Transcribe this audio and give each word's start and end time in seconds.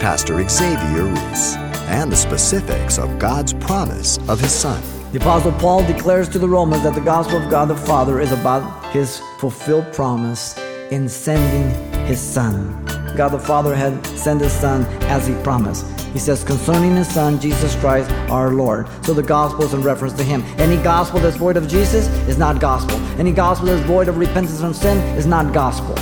Pastor 0.00 0.48
Xavier 0.48 1.04
Reese 1.06 1.56
and 1.88 2.12
the 2.12 2.16
specifics 2.16 2.98
of 2.98 3.18
God's 3.18 3.52
promise 3.52 4.18
of 4.28 4.38
His 4.38 4.52
Son. 4.52 4.80
The 5.10 5.18
Apostle 5.18 5.52
Paul 5.52 5.84
declares 5.84 6.28
to 6.28 6.38
the 6.38 6.48
Romans 6.48 6.84
that 6.84 6.94
the 6.94 7.00
gospel 7.00 7.42
of 7.42 7.50
God 7.50 7.66
the 7.66 7.76
Father 7.76 8.20
is 8.20 8.30
about 8.30 8.86
His 8.92 9.20
fulfilled 9.40 9.92
promise 9.92 10.56
in 10.92 11.08
sending 11.08 12.06
His 12.06 12.20
Son. 12.20 12.84
God 13.16 13.30
the 13.30 13.40
Father 13.40 13.74
had 13.74 14.06
sent 14.06 14.40
His 14.40 14.52
Son 14.52 14.84
as 15.04 15.26
He 15.26 15.34
promised. 15.42 15.84
He 16.12 16.20
says, 16.20 16.44
concerning 16.44 16.94
His 16.94 17.12
Son, 17.12 17.40
Jesus 17.40 17.74
Christ 17.76 18.08
our 18.30 18.50
Lord. 18.50 18.86
So 19.04 19.14
the 19.14 19.22
gospel 19.22 19.64
is 19.64 19.74
in 19.74 19.82
reference 19.82 20.14
to 20.14 20.22
Him. 20.22 20.44
Any 20.58 20.80
gospel 20.80 21.18
that's 21.18 21.36
void 21.36 21.56
of 21.56 21.66
Jesus 21.66 22.06
is 22.28 22.38
not 22.38 22.60
gospel. 22.60 22.96
Any 23.18 23.32
gospel 23.32 23.66
that's 23.66 23.84
void 23.84 24.06
of 24.06 24.16
repentance 24.16 24.60
from 24.60 24.74
sin 24.74 24.98
is 25.16 25.26
not 25.26 25.52
gospel. 25.52 25.96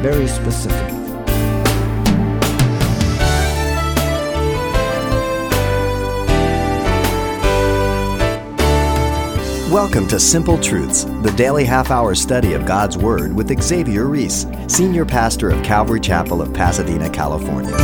Very 0.00 0.26
specific. 0.26 0.95
Welcome 9.76 10.08
to 10.08 10.18
Simple 10.18 10.58
Truths, 10.58 11.04
the 11.04 11.34
daily 11.36 11.62
half 11.62 11.90
hour 11.90 12.14
study 12.14 12.54
of 12.54 12.64
God's 12.64 12.96
Word 12.96 13.36
with 13.36 13.62
Xavier 13.62 14.06
Reese, 14.06 14.46
Senior 14.68 15.04
Pastor 15.04 15.50
of 15.50 15.62
Calvary 15.62 16.00
Chapel 16.00 16.40
of 16.40 16.54
Pasadena, 16.54 17.10
California. 17.10 17.74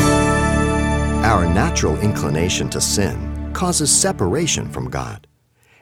Our 1.22 1.44
natural 1.44 2.00
inclination 2.00 2.70
to 2.70 2.80
sin 2.80 3.52
causes 3.52 3.94
separation 3.94 4.70
from 4.70 4.88
God. 4.88 5.26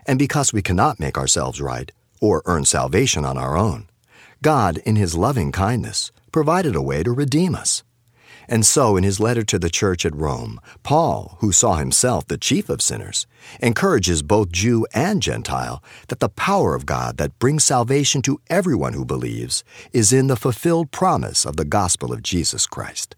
And 0.04 0.18
because 0.18 0.52
we 0.52 0.62
cannot 0.62 0.98
make 0.98 1.16
ourselves 1.16 1.60
right 1.60 1.92
or 2.20 2.42
earn 2.44 2.64
salvation 2.64 3.24
on 3.24 3.38
our 3.38 3.56
own, 3.56 3.88
God, 4.42 4.78
in 4.78 4.96
His 4.96 5.14
loving 5.14 5.52
kindness, 5.52 6.10
provided 6.32 6.74
a 6.74 6.82
way 6.82 7.04
to 7.04 7.12
redeem 7.12 7.54
us. 7.54 7.84
And 8.50 8.66
so, 8.66 8.96
in 8.96 9.04
his 9.04 9.20
letter 9.20 9.44
to 9.44 9.60
the 9.60 9.70
church 9.70 10.04
at 10.04 10.14
Rome, 10.14 10.60
Paul, 10.82 11.36
who 11.38 11.52
saw 11.52 11.76
himself 11.76 12.26
the 12.26 12.36
chief 12.36 12.68
of 12.68 12.82
sinners, 12.82 13.28
encourages 13.60 14.22
both 14.22 14.50
Jew 14.50 14.88
and 14.92 15.22
Gentile 15.22 15.84
that 16.08 16.18
the 16.18 16.28
power 16.28 16.74
of 16.74 16.84
God 16.84 17.16
that 17.18 17.38
brings 17.38 17.62
salvation 17.62 18.22
to 18.22 18.40
everyone 18.50 18.94
who 18.94 19.04
believes 19.04 19.62
is 19.92 20.12
in 20.12 20.26
the 20.26 20.34
fulfilled 20.34 20.90
promise 20.90 21.46
of 21.46 21.56
the 21.56 21.64
gospel 21.64 22.12
of 22.12 22.24
Jesus 22.24 22.66
Christ. 22.66 23.14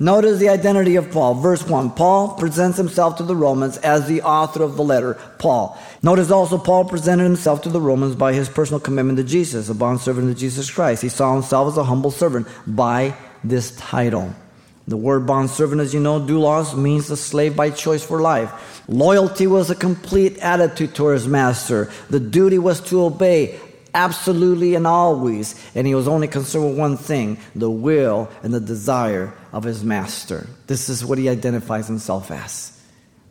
Notice 0.00 0.40
the 0.40 0.48
identity 0.48 0.96
of 0.96 1.12
Paul. 1.12 1.34
Verse 1.34 1.64
1 1.64 1.90
Paul 1.90 2.34
presents 2.34 2.76
himself 2.76 3.18
to 3.18 3.22
the 3.22 3.36
Romans 3.36 3.76
as 3.76 4.08
the 4.08 4.22
author 4.22 4.64
of 4.64 4.76
the 4.76 4.82
letter, 4.82 5.14
Paul. 5.38 5.78
Notice 6.02 6.32
also 6.32 6.58
Paul 6.58 6.86
presented 6.86 7.22
himself 7.22 7.62
to 7.62 7.68
the 7.68 7.80
Romans 7.80 8.16
by 8.16 8.32
his 8.32 8.48
personal 8.48 8.80
commitment 8.80 9.18
to 9.18 9.24
Jesus, 9.24 9.68
a 9.68 9.74
bondservant 9.74 10.30
of 10.30 10.36
Jesus 10.36 10.68
Christ. 10.68 11.02
He 11.02 11.08
saw 11.08 11.32
himself 11.32 11.68
as 11.68 11.78
a 11.78 11.84
humble 11.84 12.10
servant 12.10 12.48
by 12.66 13.14
this 13.44 13.74
title. 13.76 14.34
The 14.88 14.96
word 14.96 15.26
bondservant, 15.26 15.80
as 15.80 15.94
you 15.94 16.00
know, 16.00 16.20
doulos, 16.20 16.76
means 16.76 17.08
a 17.10 17.16
slave 17.16 17.54
by 17.54 17.70
choice 17.70 18.04
for 18.04 18.20
life. 18.20 18.82
Loyalty 18.88 19.46
was 19.46 19.70
a 19.70 19.76
complete 19.76 20.38
attitude 20.38 20.94
toward 20.94 21.14
his 21.14 21.28
master. 21.28 21.90
The 22.10 22.18
duty 22.18 22.58
was 22.58 22.80
to 22.88 23.04
obey 23.04 23.60
absolutely 23.94 24.74
and 24.74 24.86
always. 24.86 25.54
And 25.74 25.86
he 25.86 25.94
was 25.94 26.08
only 26.08 26.26
concerned 26.26 26.70
with 26.70 26.78
one 26.78 26.96
thing 26.96 27.38
the 27.54 27.70
will 27.70 28.28
and 28.42 28.52
the 28.52 28.60
desire 28.60 29.32
of 29.52 29.62
his 29.62 29.84
master. 29.84 30.48
This 30.66 30.88
is 30.88 31.04
what 31.04 31.18
he 31.18 31.28
identifies 31.28 31.86
himself 31.86 32.30
as. 32.30 32.80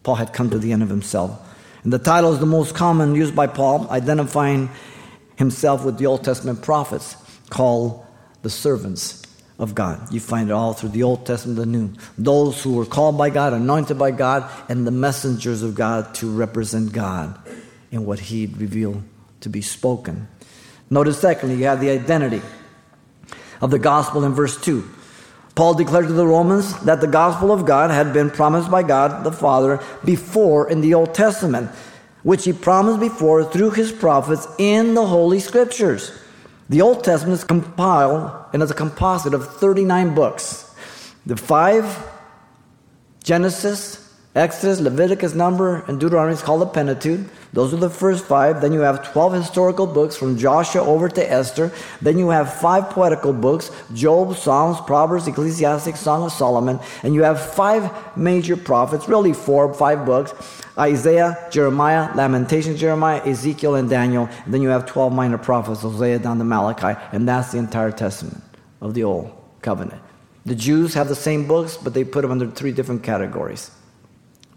Paul 0.04 0.16
had 0.16 0.34
come 0.34 0.50
to 0.52 0.60
the 0.60 0.72
end 0.72 0.84
of 0.84 0.90
himself. 0.90 1.48
And 1.84 1.92
the 1.92 2.00
title 2.00 2.32
is 2.32 2.40
the 2.40 2.46
most 2.46 2.76
common 2.76 3.16
used 3.16 3.36
by 3.36 3.48
Paul, 3.48 3.90
identifying 3.90 4.70
himself 5.36 5.84
with 5.84 5.98
the 5.98 6.06
Old 6.06 6.24
Testament 6.24 6.62
prophets 6.62 7.18
called 7.50 8.06
the 8.44 8.50
servants 8.50 9.21
of 9.62 9.76
God. 9.76 10.12
You 10.12 10.20
find 10.20 10.50
it 10.50 10.54
all 10.54 10.74
through 10.74 10.90
the 10.90 11.04
Old 11.04 11.26
Testament 11.26 11.60
the 11.60 11.68
New. 11.68 11.94
Those 12.18 12.62
who 12.62 12.74
were 12.74 12.86
called 12.86 13.18
by 13.18 13.30
God, 13.30 13.54
anointed 13.54 13.98
by 13.98 14.10
God, 14.10 14.50
and 14.68 14.86
the 14.86 14.92
messengers 14.92 15.62
of 15.62 15.76
God 15.76 16.16
to 16.16 16.30
represent 16.30 16.92
God 16.92 17.40
in 17.92 18.04
what 18.04 18.20
He 18.20 18.48
revealed 18.48 19.04
to 19.42 19.50
be 19.50 19.62
spoken. 19.62 20.28
Notice, 20.90 21.20
secondly, 21.20 21.58
you 21.58 21.66
have 21.66 21.80
the 21.80 21.92
identity 21.92 22.42
of 23.62 23.70
the 23.70 23.80
gospel 23.80 24.26
in 24.26 24.34
verse 24.34 24.60
2. 24.60 24.84
Paul 25.54 25.76
declared 25.76 26.08
to 26.08 26.14
the 26.14 26.26
Romans 26.26 26.78
that 26.82 27.02
the 27.02 27.08
gospel 27.08 27.52
of 27.52 27.66
God 27.66 27.92
had 27.92 28.14
been 28.14 28.32
promised 28.32 28.72
by 28.72 28.82
God 28.82 29.24
the 29.24 29.32
Father 29.32 29.80
before 30.04 30.70
in 30.70 30.82
the 30.82 30.96
Old 30.96 31.14
Testament, 31.14 31.70
which 32.24 32.46
he 32.46 32.54
promised 32.54 33.00
before 33.00 33.44
through 33.44 33.72
his 33.72 33.92
prophets 33.92 34.48
in 34.58 34.96
the 34.96 35.06
Holy 35.06 35.40
Scriptures. 35.40 36.12
The 36.72 36.82
Old 36.82 37.04
Testament 37.04 37.38
is 37.38 37.44
compiled 37.44 38.32
and 38.54 38.64
is 38.64 38.72
a 38.72 38.74
composite 38.74 39.34
of 39.34 39.46
39 39.58 40.16
books. 40.16 40.74
The 41.26 41.36
five 41.36 42.08
Genesis, 43.22 44.01
Exodus, 44.34 44.80
Leviticus, 44.80 45.36
Number, 45.36 45.84
and 45.88 46.00
Deuteronomy 46.00 46.34
is 46.34 46.42
called 46.42 46.62
the 46.62 46.66
Pentateuch. 46.66 47.28
Those 47.52 47.74
are 47.74 47.78
the 47.78 47.90
first 47.90 48.24
five. 48.24 48.62
Then 48.62 48.72
you 48.72 48.80
have 48.80 49.12
12 49.12 49.34
historical 49.34 49.86
books 49.86 50.16
from 50.16 50.38
Joshua 50.38 50.82
over 50.84 51.10
to 51.10 51.32
Esther. 51.32 51.70
Then 52.02 52.18
you 52.18 52.30
have 52.30 52.54
five 52.54 52.90
poetical 52.92 53.34
books 53.34 53.72
Job, 53.94 54.38
Psalms, 54.38 54.80
Proverbs, 54.88 55.28
Ecclesiastes, 55.28 56.00
Song 56.00 56.24
of 56.24 56.32
Solomon. 56.32 56.80
And 57.04 57.14
you 57.14 57.24
have 57.24 57.42
five 57.42 57.92
major 58.16 58.56
prophets, 58.56 59.10
really 59.10 59.34
four, 59.34 59.74
five 59.74 60.06
books 60.06 60.34
Isaiah, 60.78 61.50
Jeremiah, 61.52 62.16
Lamentation, 62.16 62.78
Jeremiah, 62.78 63.22
Ezekiel, 63.26 63.76
and 63.76 63.90
Daniel. 63.90 64.30
And 64.46 64.54
then 64.54 64.62
you 64.62 64.70
have 64.70 64.86
12 64.86 65.12
minor 65.12 65.38
prophets, 65.38 65.82
Hosea 65.82 66.20
down 66.20 66.38
to 66.38 66.46
Malachi. 66.46 66.98
And 67.12 67.28
that's 67.28 67.52
the 67.52 67.58
entire 67.58 67.92
Testament 67.92 68.42
of 68.80 68.94
the 68.94 69.04
Old 69.04 69.30
Covenant. 69.62 70.02
The 70.46 70.56
Jews 70.56 70.94
have 70.94 71.10
the 71.10 71.16
same 71.16 71.50
books, 71.50 71.76
but 71.76 71.94
they 71.94 72.06
put 72.06 72.22
them 72.22 72.32
under 72.32 72.50
three 72.50 72.72
different 72.72 73.04
categories. 73.04 73.72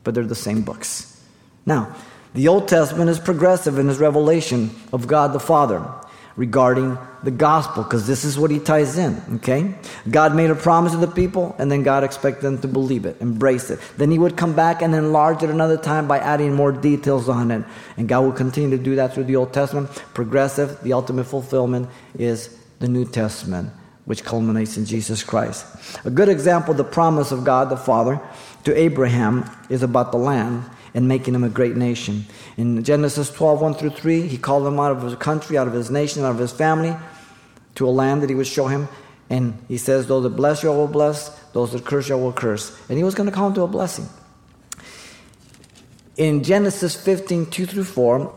But 0.05 0.15
they're 0.15 0.25
the 0.25 0.35
same 0.35 0.63
books. 0.63 1.21
Now, 1.67 1.97
the 2.35 2.49
Old 2.49 2.69
Testament 2.69 3.11
is 3.11 3.19
progressive 3.19 3.79
in 3.79 3.89
its 3.89 3.99
revelation 3.99 4.71
of 4.93 5.07
God 5.07 5.33
the 5.33 5.41
Father 5.41 5.85
regarding 6.37 6.99
the 7.23 7.31
gospel, 7.31 7.85
because 7.85 8.09
this 8.09 8.25
is 8.25 8.37
what 8.37 8.51
he 8.51 8.59
ties 8.59 8.99
in, 8.99 9.23
okay? 9.37 9.73
God 10.11 10.35
made 10.35 10.51
a 10.51 10.55
promise 10.57 10.91
to 10.91 10.99
the 10.99 11.07
people, 11.07 11.55
and 11.59 11.71
then 11.71 11.85
God 11.85 12.03
expected 12.03 12.43
them 12.43 12.61
to 12.63 12.67
believe 12.67 13.07
it, 13.07 13.21
embrace 13.21 13.71
it. 13.71 13.79
Then 13.97 14.11
he 14.11 14.19
would 14.19 14.37
come 14.37 14.53
back 14.53 14.83
and 14.83 14.97
enlarge 14.97 15.45
it 15.45 15.51
another 15.51 15.77
time 15.77 16.09
by 16.09 16.19
adding 16.19 16.53
more 16.53 16.73
details 16.73 17.29
on 17.29 17.53
it. 17.53 17.65
And 17.97 18.09
God 18.09 18.25
will 18.25 18.33
continue 18.33 18.77
to 18.77 18.83
do 18.83 18.97
that 18.97 19.15
through 19.15 19.25
the 19.25 19.37
Old 19.37 19.53
Testament. 19.53 19.91
Progressive, 20.13 20.83
the 20.83 20.93
ultimate 20.93 21.25
fulfillment 21.25 21.89
is 22.19 22.59
the 22.81 22.89
New 22.89 23.05
Testament, 23.05 23.71
which 24.05 24.25
culminates 24.25 24.77
in 24.77 24.85
Jesus 24.85 25.23
Christ. 25.23 25.67
A 26.05 26.11
good 26.11 26.29
example 26.29 26.73
of 26.73 26.77
the 26.77 26.85
promise 26.85 27.33
of 27.33 27.45
God 27.45 27.71
the 27.71 27.77
Father 27.77 28.21
to 28.65 28.77
Abraham 28.77 29.51
is 29.69 29.83
about 29.83 30.13
the 30.13 30.19
land 30.19 30.65
and 30.93 31.09
making 31.09 31.35
him 31.35 31.45
a 31.45 31.49
great 31.49 31.77
nation. 31.77 32.25
In 32.57 32.85
Genesis 32.85 33.31
12, 33.31 33.61
1 33.61 33.75
through 33.75 33.91
3, 33.91 34.29
he 34.29 34.39
called 34.39 34.67
him 34.67 34.79
out 34.79 34.93
of 34.93 35.03
his 35.03 35.17
country, 35.17 35.59
out 35.59 35.67
of 35.67 35.73
his 35.73 35.91
nation, 35.91 36.23
out 36.23 36.31
of 36.31 36.39
his 36.39 36.53
family, 36.53 36.97
to 37.75 37.89
a 37.89 37.91
land 37.91 38.23
that 38.23 38.29
he 38.29 38.37
would 38.37 38.47
show 38.47 38.69
him. 38.69 38.89
And 39.31 39.59
he 39.69 39.79
says, 39.79 40.07
Those 40.07 40.23
that 40.25 40.31
bless 40.31 40.63
you, 40.63 40.71
I 40.71 40.77
will 40.77 40.87
bless, 40.87 41.31
those 41.53 41.73
that 41.73 41.85
curse 41.85 42.09
you, 42.09 42.17
I 42.17 42.21
will 42.21 42.33
curse. 42.33 42.79
And 42.89 42.97
he 42.97 43.05
was 43.05 43.15
going 43.15 43.29
to 43.29 43.35
call 43.35 43.49
him 43.49 43.55
to 43.55 43.63
a 43.63 43.67
blessing. 43.67 44.09
In 46.17 46.45
Genesis 46.45 46.95
15, 46.95 47.47
2 47.47 47.67
through 47.67 47.85
4, 47.85 48.35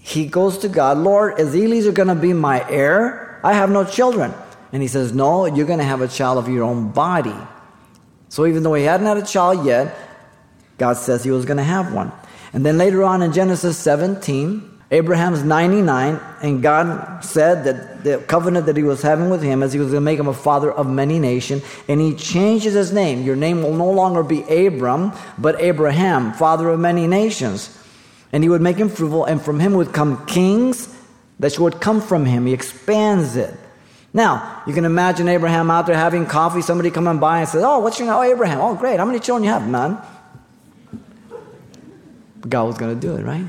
he 0.00 0.26
goes 0.26 0.58
to 0.58 0.68
God, 0.68 0.98
Lord, 0.98 1.38
is 1.38 1.54
are 1.86 1.92
going 1.92 2.08
to 2.08 2.14
be 2.14 2.32
my 2.32 2.68
heir? 2.68 3.40
I 3.44 3.52
have 3.52 3.70
no 3.70 3.84
children. 3.84 4.34
And 4.72 4.82
he 4.82 4.88
says, 4.88 5.12
No, 5.12 5.46
you're 5.46 5.66
going 5.66 5.78
to 5.78 5.84
have 5.84 6.00
a 6.00 6.08
child 6.08 6.38
of 6.38 6.48
your 6.48 6.64
own 6.64 6.90
body. 6.90 7.36
So 8.28 8.46
even 8.46 8.62
though 8.62 8.74
he 8.74 8.84
hadn't 8.84 9.06
had 9.06 9.16
a 9.16 9.26
child 9.26 9.66
yet, 9.66 9.96
God 10.78 10.96
says 10.96 11.24
he 11.24 11.30
was 11.30 11.44
going 11.44 11.56
to 11.56 11.64
have 11.64 11.92
one. 11.92 12.12
And 12.52 12.64
then 12.64 12.78
later 12.78 13.02
on 13.04 13.22
in 13.22 13.32
Genesis 13.32 13.76
17, 13.78 14.70
Abraham's 14.92 15.44
99, 15.44 16.18
and 16.42 16.62
God 16.62 17.24
said 17.24 17.64
that 17.64 18.02
the 18.02 18.18
covenant 18.26 18.66
that 18.66 18.76
he 18.76 18.82
was 18.82 19.02
having 19.02 19.30
with 19.30 19.42
him 19.42 19.62
is 19.62 19.72
he 19.72 19.78
was 19.78 19.88
going 19.88 20.00
to 20.00 20.04
make 20.04 20.18
him 20.18 20.26
a 20.26 20.34
father 20.34 20.72
of 20.72 20.88
many 20.88 21.20
nations, 21.20 21.62
and 21.86 22.00
he 22.00 22.14
changes 22.14 22.74
his 22.74 22.92
name. 22.92 23.22
Your 23.22 23.36
name 23.36 23.62
will 23.62 23.74
no 23.74 23.88
longer 23.88 24.24
be 24.24 24.42
Abram, 24.42 25.12
but 25.38 25.60
Abraham, 25.60 26.32
father 26.32 26.70
of 26.70 26.80
many 26.80 27.06
nations. 27.06 27.76
And 28.32 28.42
he 28.42 28.48
would 28.48 28.60
make 28.60 28.78
him 28.78 28.88
fruitful, 28.88 29.26
and 29.26 29.40
from 29.40 29.60
him 29.60 29.74
would 29.74 29.92
come 29.92 30.26
kings 30.26 30.92
that 31.38 31.56
would 31.58 31.80
come 31.80 32.00
from 32.00 32.24
him. 32.24 32.46
He 32.46 32.52
expands 32.52 33.36
it. 33.36 33.54
Now, 34.12 34.62
you 34.66 34.74
can 34.74 34.84
imagine 34.84 35.28
Abraham 35.28 35.70
out 35.70 35.86
there 35.86 35.96
having 35.96 36.26
coffee, 36.26 36.62
somebody 36.62 36.90
coming 36.90 37.18
by 37.18 37.40
and 37.40 37.48
says, 37.48 37.62
Oh, 37.62 37.78
what's 37.78 37.98
your 37.98 38.08
name? 38.08 38.16
Oh, 38.16 38.22
Abraham. 38.22 38.60
Oh, 38.60 38.74
great. 38.74 38.98
How 38.98 39.04
many 39.04 39.20
children 39.20 39.44
you 39.44 39.50
have? 39.50 39.68
None. 39.68 40.00
God 42.48 42.64
was 42.64 42.78
going 42.78 42.98
to 42.98 43.00
do 43.00 43.14
it, 43.16 43.22
right? 43.22 43.46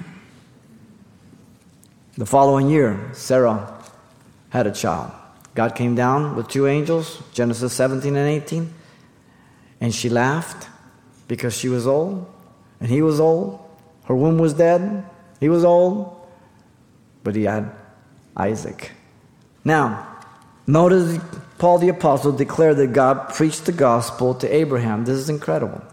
The 2.17 2.25
following 2.25 2.69
year, 2.69 3.09
Sarah 3.13 3.73
had 4.49 4.67
a 4.67 4.71
child. 4.71 5.11
God 5.55 5.75
came 5.75 5.95
down 5.95 6.35
with 6.35 6.47
two 6.49 6.67
angels, 6.67 7.21
Genesis 7.33 7.73
17 7.73 8.15
and 8.15 8.29
18, 8.29 8.73
and 9.79 9.95
she 9.95 10.09
laughed 10.09 10.69
because 11.27 11.57
she 11.57 11.69
was 11.69 11.87
old, 11.87 12.31
and 12.79 12.89
he 12.89 13.01
was 13.01 13.19
old. 13.19 13.59
Her 14.05 14.15
womb 14.15 14.37
was 14.37 14.53
dead, 14.53 15.05
he 15.39 15.49
was 15.49 15.63
old, 15.63 16.27
but 17.23 17.35
he 17.35 17.43
had 17.43 17.71
Isaac. 18.35 18.91
Now, 19.63 20.10
notice 20.71 21.19
Paul 21.57 21.77
the 21.77 21.89
Apostle 21.89 22.31
declared 22.31 22.77
that 22.77 22.93
God 22.93 23.33
preached 23.33 23.65
the 23.65 23.71
gospel 23.71 24.33
to 24.35 24.53
Abraham. 24.53 25.05
This 25.05 25.17
is 25.17 25.29
incredible. 25.29 25.83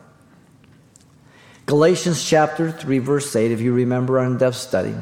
Galatians 1.66 2.24
chapter 2.24 2.72
3, 2.72 2.98
verse 2.98 3.36
8, 3.36 3.50
if 3.50 3.60
you 3.60 3.74
remember 3.74 4.18
our 4.18 4.24
in 4.24 4.38
depth 4.38 4.56
study. 4.56 4.94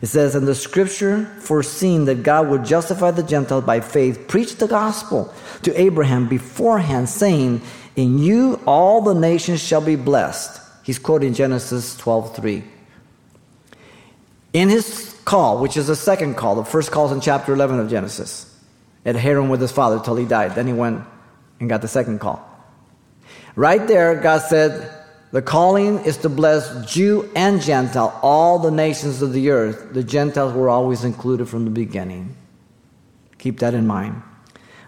It 0.00 0.06
says, 0.06 0.34
And 0.34 0.46
the 0.46 0.54
scripture, 0.54 1.24
foreseeing 1.40 2.04
that 2.04 2.22
God 2.22 2.48
would 2.48 2.64
justify 2.64 3.10
the 3.10 3.22
Gentiles 3.22 3.64
by 3.64 3.80
faith, 3.80 4.28
preached 4.28 4.60
the 4.60 4.68
gospel 4.68 5.34
to 5.62 5.78
Abraham 5.78 6.28
beforehand, 6.28 7.08
saying, 7.08 7.62
In 7.96 8.18
you 8.18 8.60
all 8.66 9.02
the 9.02 9.14
nations 9.14 9.60
shall 9.60 9.80
be 9.80 9.96
blessed. 9.96 10.60
He's 10.84 10.98
quoting 10.98 11.34
Genesis 11.34 11.96
12 11.96 12.36
3. 12.36 12.64
In 14.52 14.68
his 14.68 15.16
call, 15.24 15.60
which 15.60 15.76
is 15.76 15.86
the 15.86 15.96
second 15.96 16.36
call, 16.36 16.54
the 16.54 16.64
first 16.64 16.90
call 16.90 17.06
is 17.06 17.12
in 17.12 17.20
chapter 17.20 17.52
11 17.52 17.78
of 17.78 17.90
Genesis, 17.90 18.49
at 19.04 19.16
Haran 19.16 19.48
with 19.48 19.60
his 19.60 19.72
father 19.72 20.00
till 20.02 20.16
he 20.16 20.24
died. 20.24 20.54
Then 20.54 20.66
he 20.66 20.72
went 20.72 21.02
and 21.58 21.68
got 21.68 21.82
the 21.82 21.88
second 21.88 22.20
call. 22.20 22.46
Right 23.56 23.86
there, 23.86 24.20
God 24.20 24.42
said, 24.42 24.96
the 25.32 25.42
calling 25.42 26.00
is 26.04 26.16
to 26.18 26.28
bless 26.28 26.90
Jew 26.92 27.30
and 27.36 27.60
Gentile, 27.62 28.18
all 28.22 28.58
the 28.58 28.70
nations 28.70 29.22
of 29.22 29.32
the 29.32 29.50
earth. 29.50 29.92
The 29.92 30.02
Gentiles 30.02 30.54
were 30.54 30.68
always 30.68 31.04
included 31.04 31.48
from 31.48 31.64
the 31.64 31.70
beginning. 31.70 32.36
Keep 33.38 33.60
that 33.60 33.74
in 33.74 33.86
mind. 33.86 34.22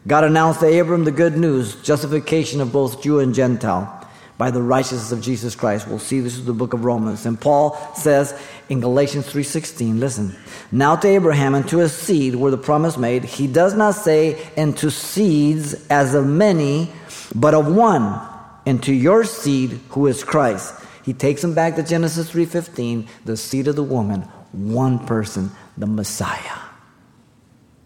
God 0.07 0.25
announced 0.25 0.61
to 0.61 0.81
Abram 0.81 1.05
the 1.05 1.13
good 1.13 1.37
news, 1.37 1.77
justification 1.83 2.61
of 2.61 2.73
both 2.73 3.03
Jew 3.03 3.21
and 3.21 3.35
Gentile 3.35 4.01
by 4.37 4.51
the 4.51 4.61
righteousness 4.61 5.13
of 5.13 5.21
Jesus 5.21 5.55
Christ. 5.55 5.87
We'll 5.87 6.01
see 6.01 6.19
this 6.19 6.37
in 6.37 6.45
the 6.45 6.53
book 6.53 6.73
of 6.73 6.85
Romans. 6.85 7.25
And 7.25 7.41
Paul 7.41 7.79
says 7.95 8.37
in 8.69 8.81
Galatians 8.81 9.27
3:16, 9.27 10.01
listen, 10.01 10.35
now 10.71 10.97
to 10.97 11.09
Abraham 11.09 11.55
and 11.55 11.69
to 11.69 11.79
his 11.79 11.93
seed 11.93 12.37
were 12.37 12.51
the 12.51 12.59
promise 12.59 12.97
made. 12.97 13.25
He 13.25 13.47
does 13.47 13.75
not 13.75 13.95
say 13.95 14.39
and 14.57 14.77
to 14.79 14.91
seeds 14.91 15.75
as 15.89 16.15
of 16.15 16.27
many, 16.27 16.91
but 17.35 17.55
of 17.55 17.67
one 17.67 18.21
and 18.65 18.83
to 18.83 18.93
your 18.93 19.25
seed 19.25 19.81
who 19.91 20.07
is 20.07 20.25
Christ. 20.25 20.75
He 21.03 21.13
takes 21.13 21.43
him 21.43 21.55
back 21.55 21.77
to 21.77 21.83
Genesis 21.83 22.31
3:15, 22.31 23.07
the 23.25 23.37
seed 23.37 23.69
of 23.69 23.77
the 23.77 23.83
woman, 23.83 24.25
one 24.53 24.99
person, 25.01 25.51
the 25.77 25.87
Messiah. 25.87 26.61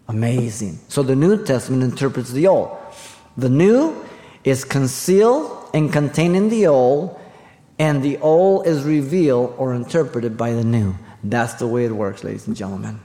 Amazing. 0.07 0.79
So 0.87 1.03
the 1.03 1.15
New 1.15 1.43
Testament 1.43 1.83
interprets 1.83 2.31
the 2.31 2.47
Old. 2.47 2.69
The 3.35 3.49
new 3.49 3.93
is 4.43 4.63
concealed 4.63 5.69
and 5.73 5.91
contained 5.91 6.35
in 6.35 6.49
the 6.49 6.67
Old, 6.67 7.19
and 7.79 8.03
the 8.03 8.17
Old 8.17 8.67
is 8.67 8.83
revealed 8.83 9.55
or 9.57 9.73
interpreted 9.73 10.37
by 10.37 10.53
the 10.53 10.63
new. 10.63 10.95
That's 11.23 11.55
the 11.55 11.67
way 11.67 11.85
it 11.85 11.91
works, 11.91 12.23
ladies 12.23 12.47
and 12.47 12.55
gentlemen. 12.55 12.99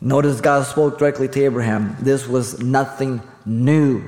Notice 0.00 0.40
God 0.40 0.64
spoke 0.66 0.98
directly 0.98 1.28
to 1.28 1.44
Abraham. 1.44 1.96
This 2.00 2.26
was 2.26 2.60
nothing 2.60 3.20
new. 3.44 4.02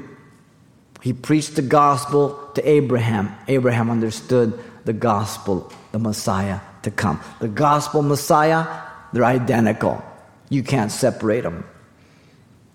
He 1.03 1.13
preached 1.13 1.57
the 1.57 1.63
gospel 1.63 2.51
to 2.55 2.67
Abraham. 2.67 3.35
Abraham 3.49 3.91
understood 3.91 4.59
the 4.85 4.93
gospel, 4.93 5.71
the 5.91 5.99
Messiah 5.99 6.61
to 6.83 6.91
come. 6.91 7.21
The 7.41 7.49
gospel, 7.49 8.03
Messiah, 8.03 8.67
they're 9.13 9.25
identical. 9.25 10.03
You 10.49 10.63
can't 10.63 10.91
separate 10.91 11.43
them. 11.43 11.65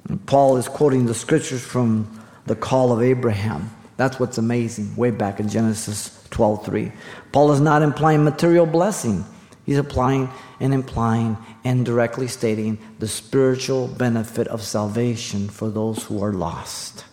And 0.10 0.24
Paul 0.26 0.58
is 0.58 0.68
quoting 0.68 1.06
the 1.06 1.14
scriptures 1.14 1.64
from 1.64 2.24
the 2.46 2.56
call 2.56 2.92
of 2.92 3.02
Abraham. 3.02 3.72
That's 3.98 4.20
what's 4.20 4.38
amazing, 4.38 4.96
way 4.96 5.12
back 5.12 5.40
in 5.40 5.50
Genesis 5.50 6.12
12:3. 6.30 6.92
Paul 7.32 7.52
is 7.52 7.60
not 7.60 7.82
implying 7.82 8.24
material 8.24 8.66
blessing. 8.66 9.26
He's 9.66 9.78
applying 9.78 10.30
and 10.62 10.74
implying 10.74 11.36
and 11.66 11.86
directly 11.86 12.28
stating 12.28 12.78
the 13.00 13.08
spiritual 13.08 13.88
benefit 13.88 14.48
of 14.48 14.62
salvation 14.62 15.50
for 15.50 15.70
those 15.70 16.04
who 16.04 16.24
are 16.24 16.32
lost. 16.32 17.04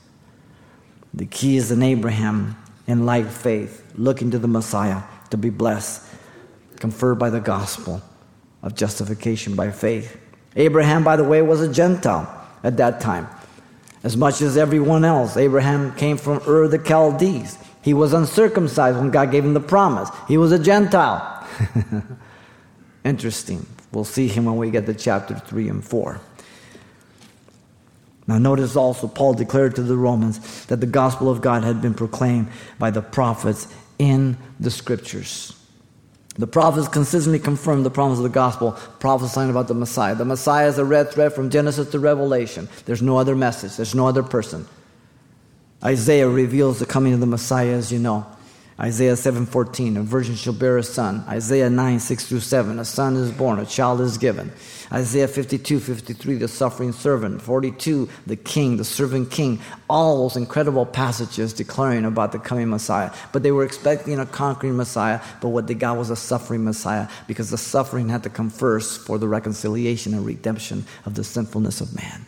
The 1.13 1.27
key 1.27 1.57
is 1.57 1.73
in 1.73 1.83
Abraham 1.83 2.57
in 2.87 3.07
like 3.07 3.29
faith, 3.29 3.83
looking 3.97 4.31
to 4.31 4.39
the 4.39 4.47
Messiah 4.47 5.03
to 5.31 5.37
be 5.37 5.51
blessed, 5.51 6.03
conferred 6.79 7.17
by 7.17 7.31
the 7.31 7.41
gospel 7.41 8.03
of 8.63 8.75
justification 8.75 9.57
by 9.57 9.71
faith. 9.71 10.17
Abraham, 10.55 11.03
by 11.03 11.17
the 11.17 11.25
way, 11.25 11.43
was 11.43 11.61
a 11.61 11.73
Gentile 11.73 12.29
at 12.63 12.77
that 12.77 13.01
time, 13.01 13.27
as 14.05 14.17
much 14.17 14.43
as 14.43 14.57
everyone 14.57 15.05
else. 15.05 15.37
Abraham 15.37 15.93
came 15.97 16.17
from 16.17 16.41
Ur 16.47 16.69
the 16.69 16.79
Chaldees. 16.79 17.59
He 17.83 17.95
was 17.95 18.13
uncircumcised 18.13 18.99
when 18.99 19.11
God 19.11 19.31
gave 19.31 19.45
him 19.45 19.55
the 19.55 19.61
promise. 19.61 20.11
He 20.29 20.37
was 20.37 20.53
a 20.53 20.59
Gentile. 20.59 21.47
Interesting. 23.05 23.67
We'll 23.93 24.05
see 24.05 24.29
him 24.29 24.45
when 24.45 24.57
we 24.57 24.71
get 24.71 24.87
to 24.87 24.95
chapter 24.95 25.35
3 25.35 25.69
and 25.69 25.85
4. 25.85 26.21
Now, 28.27 28.39
notice 28.39 28.77
also, 28.77 29.07
Paul 29.07 29.35
declared 29.35 29.77
to 29.77 29.83
the 29.83 29.97
Romans 29.97 30.67
that 30.67 30.81
the 30.81 30.87
gospel 30.87 31.31
of 31.31 31.43
God 31.43 31.63
had 31.63 31.83
been 31.83 31.93
proclaimed 31.93 32.49
by 32.79 32.91
the 32.91 33.03
prophets 33.03 33.69
in 33.99 34.39
the 34.59 34.71
scriptures. 34.71 35.55
The 36.37 36.47
prophets 36.49 36.89
consistently 36.89 37.39
confirmed 37.39 37.87
the 37.87 37.91
promise 37.91 38.19
of 38.19 38.25
the 38.25 38.29
gospel, 38.29 38.73
prophesying 38.99 39.51
about 39.51 39.69
the 39.69 39.75
Messiah. 39.75 40.17
The 40.17 40.25
Messiah 40.25 40.67
is 40.67 40.79
a 40.79 40.85
red 40.85 41.13
thread 41.13 41.33
from 41.33 41.49
Genesis 41.49 41.91
to 41.93 42.01
Revelation. 42.01 42.69
There's 42.87 43.03
no 43.03 43.19
other 43.19 43.37
message, 43.37 43.77
there's 43.77 43.95
no 43.95 44.09
other 44.09 44.23
person. 44.23 44.67
Isaiah 45.83 46.29
reveals 46.29 46.79
the 46.81 46.87
coming 46.87 47.13
of 47.13 47.21
the 47.21 47.27
Messiah, 47.27 47.75
as 47.75 47.93
you 47.93 47.99
know. 47.99 48.27
Isaiah 48.79 49.15
7:14, 49.15 49.97
a 49.97 50.03
virgin 50.03 50.35
shall 50.35 50.53
bear 50.53 50.79
a 50.79 50.83
son. 50.83 51.25
Isaiah 51.29 51.71
9, 51.71 52.01
6 52.01 52.27
through 52.27 52.41
7, 52.41 52.81
a 52.81 52.85
son 52.85 53.15
is 53.15 53.31
born, 53.31 53.61
a 53.61 53.67
child 53.67 54.01
is 54.01 54.19
given. 54.19 54.51
Isaiah 54.93 55.29
52, 55.29 55.79
53, 55.79 56.35
the 56.37 56.49
suffering 56.49 56.93
servant. 56.93 57.41
42, 57.41 58.09
the 58.27 58.35
king, 58.35 58.77
the 58.77 58.85
servant 58.85 59.31
king. 59.31 59.61
All 59.89 60.23
those 60.23 60.37
incredible 60.37 60.87
passages 60.87 61.53
declaring 61.53 62.05
about 62.05 62.33
the 62.33 62.41
coming 62.41 62.69
Messiah. 62.69 63.13
But 63.33 63.45
they 63.45 63.53
were 63.53 63.65
expecting 63.65 64.19
a 64.19 64.27
conquering 64.27 64.77
Messiah, 64.77 65.21
but 65.41 65.51
what 65.51 65.69
they 65.69 65.75
got 65.75 65.97
was 65.97 66.11
a 66.11 66.17
suffering 66.17 66.65
Messiah 66.65 67.09
because 67.29 67.51
the 67.51 67.59
suffering 67.59 68.09
had 68.09 68.25
to 68.25 68.31
come 68.31 68.51
first 68.51 69.01
for 69.01 69.19
the 69.19 69.29
reconciliation 69.29 70.15
and 70.15 70.27
redemption 70.27 70.85
of 71.07 71.15
the 71.15 71.23
sinfulness 71.23 71.81
of 71.81 71.95
man. 71.95 72.27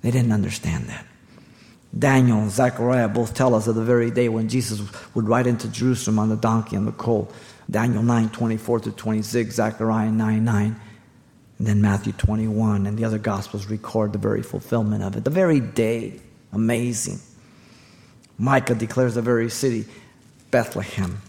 They 0.00 0.10
didn't 0.10 0.32
understand 0.32 0.88
that. 0.88 1.06
Daniel 1.98 2.38
and 2.38 2.50
Zechariah 2.50 3.08
both 3.08 3.34
tell 3.34 3.54
us 3.54 3.66
of 3.66 3.74
the 3.74 3.84
very 3.84 4.10
day 4.10 4.28
when 4.28 4.48
Jesus 4.48 4.82
would 5.14 5.28
ride 5.28 5.46
into 5.46 5.68
Jerusalem 5.68 6.18
on 6.18 6.28
the 6.28 6.36
donkey 6.36 6.76
and 6.76 6.86
the 6.86 6.92
colt. 6.92 7.32
Daniel 7.70 8.02
9, 8.02 8.28
24 8.30 8.80
to 8.80 8.92
26, 8.92 9.54
Zechariah 9.54 10.10
9, 10.10 10.44
9. 10.44 10.80
And 11.58 11.66
then 11.66 11.80
Matthew 11.80 12.12
21 12.12 12.86
and 12.86 12.98
the 12.98 13.04
other 13.04 13.18
Gospels 13.18 13.66
record 13.66 14.12
the 14.12 14.18
very 14.18 14.42
fulfillment 14.42 15.02
of 15.02 15.16
it. 15.16 15.24
The 15.24 15.30
very 15.30 15.60
day. 15.60 16.20
Amazing. 16.52 17.18
Micah 18.38 18.74
declares 18.74 19.14
the 19.14 19.22
very 19.22 19.48
city, 19.48 19.86
Bethlehem. 20.50 21.20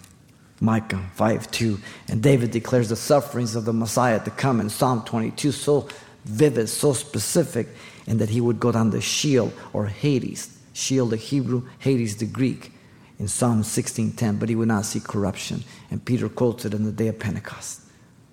Micah 0.59 1.03
5 1.15 1.50
2. 1.50 1.79
And 2.09 2.21
David 2.21 2.51
declares 2.51 2.89
the 2.89 2.95
sufferings 2.95 3.55
of 3.55 3.65
the 3.65 3.74
Messiah 3.74 4.24
to 4.24 4.31
come 4.31 4.59
in 4.59 4.69
Psalm 4.69 5.03
22, 5.05 5.51
so 5.51 5.88
vivid, 6.25 6.67
so 6.67 6.93
specific, 6.93 7.69
and 8.05 8.19
that 8.19 8.29
he 8.29 8.41
would 8.41 8.59
go 8.59 8.71
down 8.71 8.89
the 8.89 9.01
Sheol 9.01 9.53
or 9.71 9.86
Hades. 9.86 10.56
Sheol, 10.77 11.07
the 11.07 11.17
Hebrew, 11.17 11.63
Hades, 11.79 12.17
the 12.17 12.25
Greek, 12.25 12.72
in 13.17 13.27
Psalm 13.27 13.63
16:10, 13.63 14.38
but 14.38 14.48
he 14.48 14.55
would 14.55 14.67
not 14.67 14.86
see 14.86 15.00
corruption. 15.00 15.63
And 15.89 16.05
Peter 16.05 16.29
quotes 16.29 16.65
it 16.65 16.74
in 16.75 16.84
the 16.84 16.91
day 16.91 17.07
of 17.07 17.17
Pentecost. 17.17 17.81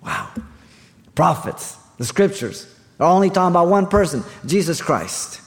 Wow. 0.05 0.29
Prophets, 1.15 1.79
the 1.97 2.05
scriptures, 2.05 2.67
are 3.01 3.09
only 3.09 3.31
talking 3.31 3.53
about 3.53 3.69
one 3.69 3.87
person, 3.87 4.23
Jesus 4.45 4.83
Christ. 4.83 5.41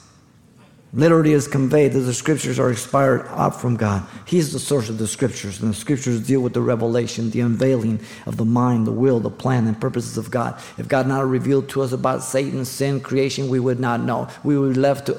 Literally 0.92 1.34
is 1.34 1.46
conveyed 1.46 1.92
that 1.92 2.00
the 2.00 2.14
scriptures 2.14 2.58
are 2.58 2.70
inspired 2.70 3.26
out 3.28 3.60
from 3.60 3.76
God. 3.76 4.04
He's 4.24 4.52
the 4.52 4.58
source 4.58 4.88
of 4.88 4.98
the 4.98 5.06
scriptures, 5.06 5.60
and 5.60 5.70
the 5.70 5.76
scriptures 5.76 6.26
deal 6.26 6.40
with 6.40 6.54
the 6.54 6.62
revelation, 6.62 7.30
the 7.30 7.42
unveiling 7.42 8.00
of 8.26 8.38
the 8.38 8.46
mind, 8.46 8.86
the 8.86 8.92
will, 8.92 9.20
the 9.20 9.30
plan, 9.30 9.68
and 9.68 9.78
purposes 9.78 10.16
of 10.16 10.30
God. 10.30 10.58
If 10.78 10.88
God 10.88 11.06
not 11.06 11.28
revealed 11.28 11.68
to 11.68 11.82
us 11.82 11.92
about 11.92 12.24
Satan, 12.24 12.64
sin, 12.64 13.00
creation, 13.00 13.48
we 13.48 13.60
would 13.60 13.78
not 13.78 14.00
know. 14.00 14.28
We 14.42 14.58
would 14.58 14.74
be 14.74 14.80
left 14.80 15.06
to, 15.06 15.18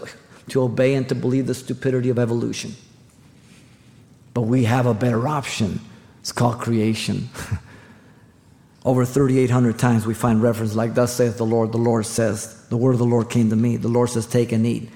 to 0.50 0.62
obey 0.62 0.96
and 0.96 1.08
to 1.10 1.16
believe 1.16 1.48
the 1.48 1.54
stupidity 1.54 2.10
of 2.10 2.20
evolution. 2.20 2.76
But 4.34 4.42
we 4.42 4.66
have 4.66 4.86
a 4.86 4.94
better 4.94 5.28
option. 5.28 5.80
It's 6.20 6.32
called 6.32 6.60
creation. 6.60 7.30
Over 8.86 9.06
3,800 9.06 9.78
times 9.78 10.06
we 10.06 10.14
find 10.14 10.42
reference 10.42 10.76
like, 10.76 10.94
Thus 10.94 11.14
saith 11.14 11.38
the 11.38 11.46
Lord, 11.46 11.72
the 11.72 11.78
Lord 11.78 12.06
says, 12.06 12.66
The 12.70 12.78
word 12.78 12.94
of 12.94 13.00
the 13.00 13.06
Lord 13.06 13.30
came 13.30 13.50
to 13.50 13.56
me. 13.56 13.78
The 13.78 13.88
Lord 13.88 14.10
says, 14.10 14.26
Take 14.26 14.52
and 14.52 14.66
eat. 14.66 14.90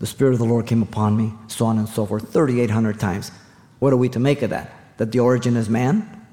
The 0.00 0.06
Spirit 0.06 0.32
of 0.32 0.40
the 0.40 0.44
Lord 0.44 0.66
came 0.66 0.82
upon 0.82 1.16
me, 1.16 1.32
so 1.46 1.66
on 1.66 1.78
and 1.78 1.88
so 1.88 2.04
forth, 2.04 2.32
3,800 2.32 2.98
times. 2.98 3.30
What 3.78 3.92
are 3.92 3.96
we 3.96 4.08
to 4.10 4.18
make 4.18 4.42
of 4.42 4.50
that? 4.50 4.72
That 4.96 5.12
the 5.12 5.20
origin 5.20 5.56
is 5.56 5.68
man? 5.68 6.26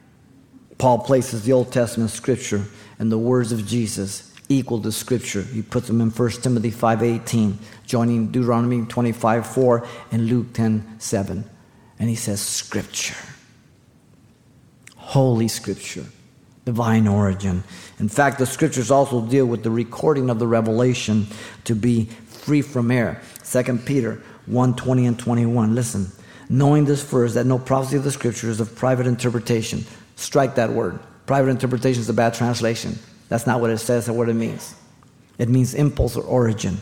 Paul 0.80 1.00
places 1.00 1.44
the 1.44 1.54
Old 1.54 1.72
Testament 1.72 2.10
scripture 2.10 2.66
and 2.98 3.12
the 3.12 3.18
words 3.18 3.52
of 3.52 3.68
Jesus 3.68 4.29
equal 4.50 4.82
to 4.82 4.92
scripture. 4.92 5.44
He 5.44 5.62
puts 5.62 5.88
them 5.88 6.02
in 6.02 6.10
1 6.10 6.30
Timothy 6.42 6.72
5.18, 6.72 7.56
joining 7.86 8.32
Deuteronomy 8.32 8.82
25.4 8.82 9.88
and 10.12 10.28
Luke 10.28 10.48
10.7. 10.48 11.44
And 12.00 12.10
he 12.10 12.16
says 12.16 12.42
scripture. 12.42 13.16
Holy 14.98 15.48
scripture. 15.48 16.06
Divine 16.66 17.08
origin. 17.08 17.64
In 18.00 18.10
fact, 18.10 18.40
the 18.40 18.46
scriptures 18.46 18.92
also 18.92 19.26
deal 19.26 19.46
with 19.46 19.64
the 19.64 19.72
recording 19.72 20.30
of 20.30 20.40
the 20.40 20.48
revelation 20.48 21.28
to 21.66 21.76
be 21.76 22.06
free 22.06 22.62
from 22.62 22.92
error. 22.92 23.22
2 23.44 23.78
Peter 23.86 24.22
1 24.46 24.76
20 24.76 25.06
and 25.06 25.18
21. 25.18 25.76
Listen, 25.76 26.12
knowing 26.50 26.86
this 26.86 27.04
first, 27.04 27.36
that 27.36 27.46
no 27.46 27.60
prophecy 27.60 27.98
of 27.98 28.04
the 28.04 28.12
scripture 28.12 28.50
is 28.50 28.60
of 28.60 28.76
private 28.76 29.08
interpretation. 29.08 29.84
Strike 30.16 30.56
that 30.56 30.72
word. 30.72 31.00
Private 31.26 31.50
interpretation 31.50 32.02
is 32.02 32.10
a 32.10 32.14
bad 32.14 32.34
translation. 32.34 32.98
That's 33.30 33.48
not 33.48 33.62
what 33.62 33.70
it 33.70 33.78
says 33.78 34.10
or 34.10 34.14
what 34.14 34.28
it 34.28 34.34
means. 34.34 34.76
It 35.38 35.48
means 35.50 35.74
impulse 35.74 36.18
or 36.18 36.24
origin. 36.24 36.80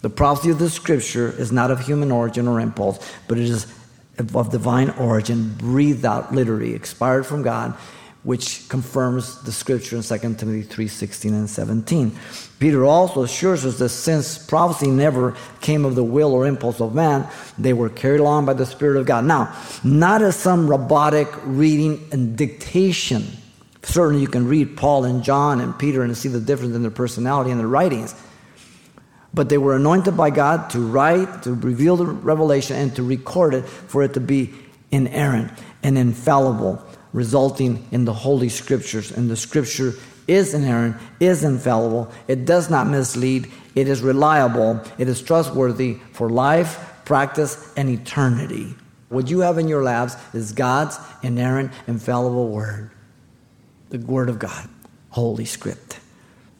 The 0.00 0.10
prophecy 0.10 0.50
of 0.50 0.58
the 0.58 0.68
scripture 0.68 1.30
is 1.30 1.52
not 1.52 1.70
of 1.70 1.86
human 1.86 2.10
origin 2.10 2.48
or 2.48 2.60
impulse, 2.60 2.98
but 3.28 3.38
it 3.38 3.48
is 3.48 3.72
of 4.18 4.50
divine 4.50 4.90
origin, 4.90 5.54
breathed 5.56 6.04
out 6.04 6.32
literally, 6.32 6.74
expired 6.74 7.26
from 7.26 7.42
God, 7.42 7.74
which 8.22 8.68
confirms 8.68 9.42
the 9.42 9.52
scripture 9.52 9.96
in 9.96 10.02
2 10.02 10.18
Timothy 10.34 10.62
3 10.62 10.88
16 10.88 11.34
and 11.34 11.48
17. 11.48 12.12
Peter 12.58 12.84
also 12.84 13.22
assures 13.22 13.66
us 13.66 13.78
that 13.78 13.90
since 13.90 14.38
prophecy 14.38 14.90
never 14.90 15.36
came 15.60 15.84
of 15.84 15.94
the 15.94 16.04
will 16.04 16.32
or 16.32 16.46
impulse 16.46 16.80
of 16.80 16.94
man, 16.94 17.28
they 17.58 17.72
were 17.72 17.90
carried 17.90 18.20
along 18.20 18.46
by 18.46 18.54
the 18.54 18.66
Spirit 18.66 18.98
of 18.98 19.06
God. 19.06 19.24
Now, 19.24 19.54
not 19.82 20.22
as 20.22 20.36
some 20.36 20.68
robotic 20.68 21.28
reading 21.44 22.06
and 22.12 22.36
dictation. 22.36 23.26
Certainly, 23.84 24.22
you 24.22 24.28
can 24.28 24.48
read 24.48 24.76
Paul 24.76 25.04
and 25.04 25.22
John 25.22 25.60
and 25.60 25.78
Peter 25.78 26.02
and 26.02 26.16
see 26.16 26.28
the 26.28 26.40
difference 26.40 26.74
in 26.74 26.82
their 26.82 26.90
personality 26.90 27.50
and 27.50 27.60
their 27.60 27.68
writings. 27.68 28.14
But 29.32 29.48
they 29.48 29.58
were 29.58 29.76
anointed 29.76 30.16
by 30.16 30.30
God 30.30 30.70
to 30.70 30.80
write, 30.80 31.42
to 31.42 31.54
reveal 31.54 31.96
the 31.96 32.06
revelation, 32.06 32.76
and 32.76 32.94
to 32.96 33.02
record 33.02 33.54
it 33.54 33.62
for 33.62 34.02
it 34.02 34.14
to 34.14 34.20
be 34.20 34.54
inerrant 34.90 35.52
and 35.82 35.98
infallible 35.98 36.84
resulting 37.12 37.86
in 37.90 38.04
the 38.04 38.12
Holy 38.12 38.48
Scriptures. 38.48 39.10
And 39.10 39.30
the 39.30 39.36
Scripture 39.36 39.94
is 40.26 40.54
inerrant, 40.54 40.96
is 41.20 41.44
infallible, 41.44 42.10
it 42.28 42.44
does 42.44 42.70
not 42.70 42.86
mislead, 42.86 43.50
it 43.74 43.88
is 43.88 44.02
reliable, 44.02 44.80
it 44.98 45.08
is 45.08 45.22
trustworthy 45.22 45.94
for 46.12 46.28
life, 46.30 47.02
practice, 47.04 47.72
and 47.76 47.88
eternity. 47.88 48.74
What 49.08 49.30
you 49.30 49.40
have 49.40 49.58
in 49.58 49.68
your 49.68 49.82
labs 49.82 50.16
is 50.32 50.52
God's 50.52 50.98
inerrant, 51.22 51.72
infallible 51.86 52.48
Word, 52.48 52.90
the 53.98 54.06
Word 54.06 54.28
of 54.28 54.38
God, 54.38 54.68
Holy 55.10 55.44
Script. 55.44 55.98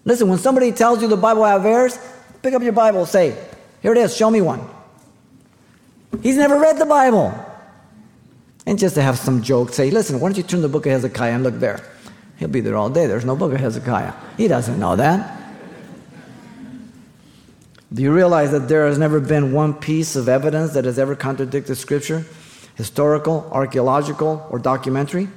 Listen, 0.04 0.28
when 0.28 0.38
somebody 0.38 0.72
tells 0.72 1.02
you 1.02 1.08
the 1.08 1.16
Bible 1.16 1.44
has 1.44 1.64
errors, 1.64 1.98
pick 2.42 2.54
up 2.54 2.62
your 2.62 2.72
Bible, 2.72 3.06
say, 3.06 3.36
Here 3.82 3.92
it 3.92 3.98
is, 3.98 4.16
show 4.16 4.30
me 4.30 4.40
one. 4.40 4.68
He's 6.22 6.36
never 6.36 6.58
read 6.58 6.78
the 6.78 6.86
Bible. 6.86 7.34
And 8.66 8.78
just 8.78 8.94
to 8.94 9.02
have 9.02 9.18
some 9.18 9.42
joke, 9.42 9.72
say, 9.72 9.90
listen, 9.90 10.20
why 10.20 10.28
don't 10.28 10.36
you 10.36 10.42
turn 10.42 10.62
the 10.62 10.68
book 10.68 10.86
of 10.86 10.92
Hezekiah 10.92 11.32
and 11.32 11.42
look 11.42 11.58
there? 11.58 11.84
He'll 12.36 12.48
be 12.48 12.60
there 12.60 12.76
all 12.76 12.88
day. 12.88 13.06
There's 13.06 13.24
no 13.24 13.36
book 13.36 13.52
of 13.52 13.60
Hezekiah. 13.60 14.12
He 14.36 14.48
doesn't 14.48 14.78
know 14.78 14.96
that. 14.96 15.40
Do 17.92 18.02
you 18.02 18.12
realize 18.12 18.52
that 18.52 18.68
there 18.68 18.86
has 18.86 18.96
never 18.96 19.20
been 19.20 19.52
one 19.52 19.74
piece 19.74 20.16
of 20.16 20.28
evidence 20.28 20.72
that 20.72 20.84
has 20.84 20.98
ever 20.98 21.14
contradicted 21.14 21.76
Scripture? 21.76 22.24
Historical, 22.74 23.48
archaeological, 23.52 24.46
or 24.50 24.58
documentary? 24.58 25.28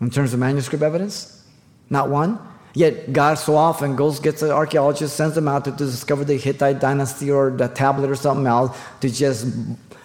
In 0.00 0.10
terms 0.10 0.32
of 0.32 0.40
manuscript 0.40 0.82
evidence? 0.82 1.42
Not 1.90 2.08
one. 2.08 2.38
Yet 2.74 3.12
God 3.12 3.34
so 3.34 3.56
often 3.56 3.96
goes, 3.96 4.20
gets 4.20 4.42
an 4.42 4.50
archaeologist, 4.50 5.16
sends 5.16 5.34
them 5.34 5.48
out 5.48 5.64
to, 5.64 5.72
to 5.72 5.76
discover 5.78 6.24
the 6.24 6.36
Hittite 6.36 6.80
dynasty 6.80 7.30
or 7.30 7.50
the 7.50 7.68
tablet 7.68 8.10
or 8.10 8.14
something 8.14 8.46
else 8.46 8.76
to 9.00 9.10
just 9.10 9.48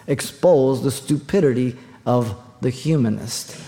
expose 0.06 0.82
the 0.82 0.90
stupidity 0.90 1.76
of 2.06 2.34
the 2.60 2.70
humanist. 2.70 3.60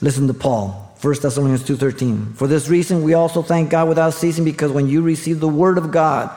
Listen 0.00 0.26
to 0.28 0.34
Paul, 0.34 0.94
1 1.00 1.14
Thessalonians 1.22 1.64
2:13. 1.64 2.34
For 2.34 2.46
this 2.46 2.68
reason 2.68 3.02
we 3.02 3.14
also 3.14 3.42
thank 3.42 3.70
God 3.70 3.88
without 3.88 4.14
ceasing 4.14 4.44
because 4.44 4.70
when 4.70 4.86
you 4.86 5.02
received 5.02 5.40
the 5.40 5.48
word 5.48 5.78
of 5.78 5.90
God, 5.90 6.30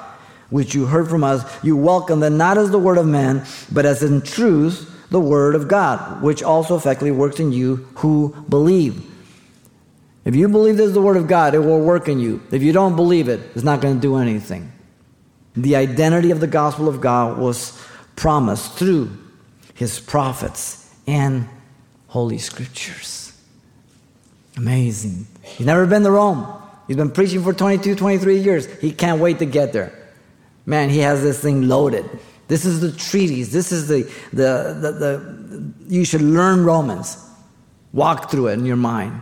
which 0.50 0.74
you 0.74 0.86
heard 0.86 1.10
from 1.10 1.24
us, 1.24 1.46
you 1.62 1.78
welcomed 1.78 2.24
it 2.24 2.32
not 2.32 2.58
as 2.58 2.72
the 2.72 2.80
word 2.80 2.98
of 2.98 3.06
man, 3.06 3.46
but 3.72 3.86
as 3.86 4.02
in 4.02 4.22
truth 4.22 4.91
the 5.12 5.20
word 5.20 5.56
of 5.56 5.68
God, 5.68 6.24
which 6.24 6.42
also 6.42 6.76
effectively 6.76 7.12
works 7.12 7.40
in 7.40 7.52
you 7.52 7.76
who 7.96 8.34
believe. 8.50 9.06
If 10.24 10.36
you 10.36 10.48
believe 10.48 10.78
this 10.78 10.88
is 10.88 10.94
the 10.94 11.02
word 11.02 11.18
of 11.18 11.28
God, 11.28 11.54
it 11.54 11.60
will 11.60 11.82
work 11.82 12.08
in 12.08 12.20
you. 12.20 12.42
If 12.50 12.64
you 12.64 12.72
don't 12.72 12.96
believe 12.96 13.28
it, 13.28 13.42
it's 13.54 13.64
not 13.64 13.82
going 13.82 13.96
to 13.96 14.02
do 14.02 14.16
anything. 14.16 14.72
The 15.54 15.76
identity 15.76 16.32
of 16.32 16.40
the 16.40 16.48
gospel 16.48 16.88
of 16.88 17.02
God 17.02 17.38
was 17.38 17.78
promised 18.16 18.74
through 18.74 19.12
his 19.74 20.00
prophets 20.00 20.90
and 21.06 21.50
Holy 22.08 22.38
Scriptures. 22.38 23.34
Amazing. 24.56 25.28
He's 25.42 25.68
never 25.68 25.86
been 25.86 26.04
to 26.04 26.12
Rome. 26.12 26.48
He's 26.88 26.96
been 26.98 27.12
preaching 27.12 27.44
for 27.44 27.52
22, 27.52 27.96
23 27.96 28.40
years. 28.40 28.66
He 28.80 28.92
can't 28.92 29.20
wait 29.20 29.40
to 29.40 29.46
get 29.46 29.74
there. 29.74 29.98
Man, 30.66 30.90
he 30.90 31.00
has 31.00 31.22
this 31.22 31.42
thing 31.42 31.68
loaded. 31.68 32.06
This 32.52 32.66
is 32.66 32.82
the 32.82 32.92
treatise. 32.92 33.54
This 33.54 33.72
is 33.72 33.88
the, 33.88 34.02
the, 34.34 34.76
the, 34.78 34.92
the 34.92 35.74
you 35.88 36.04
should 36.04 36.20
learn 36.22 36.66
Romans. 36.66 37.16
Walk 37.94 38.30
through 38.30 38.48
it 38.48 38.56
in 38.56 38.66
your 38.66 38.76
mind. 38.76 39.22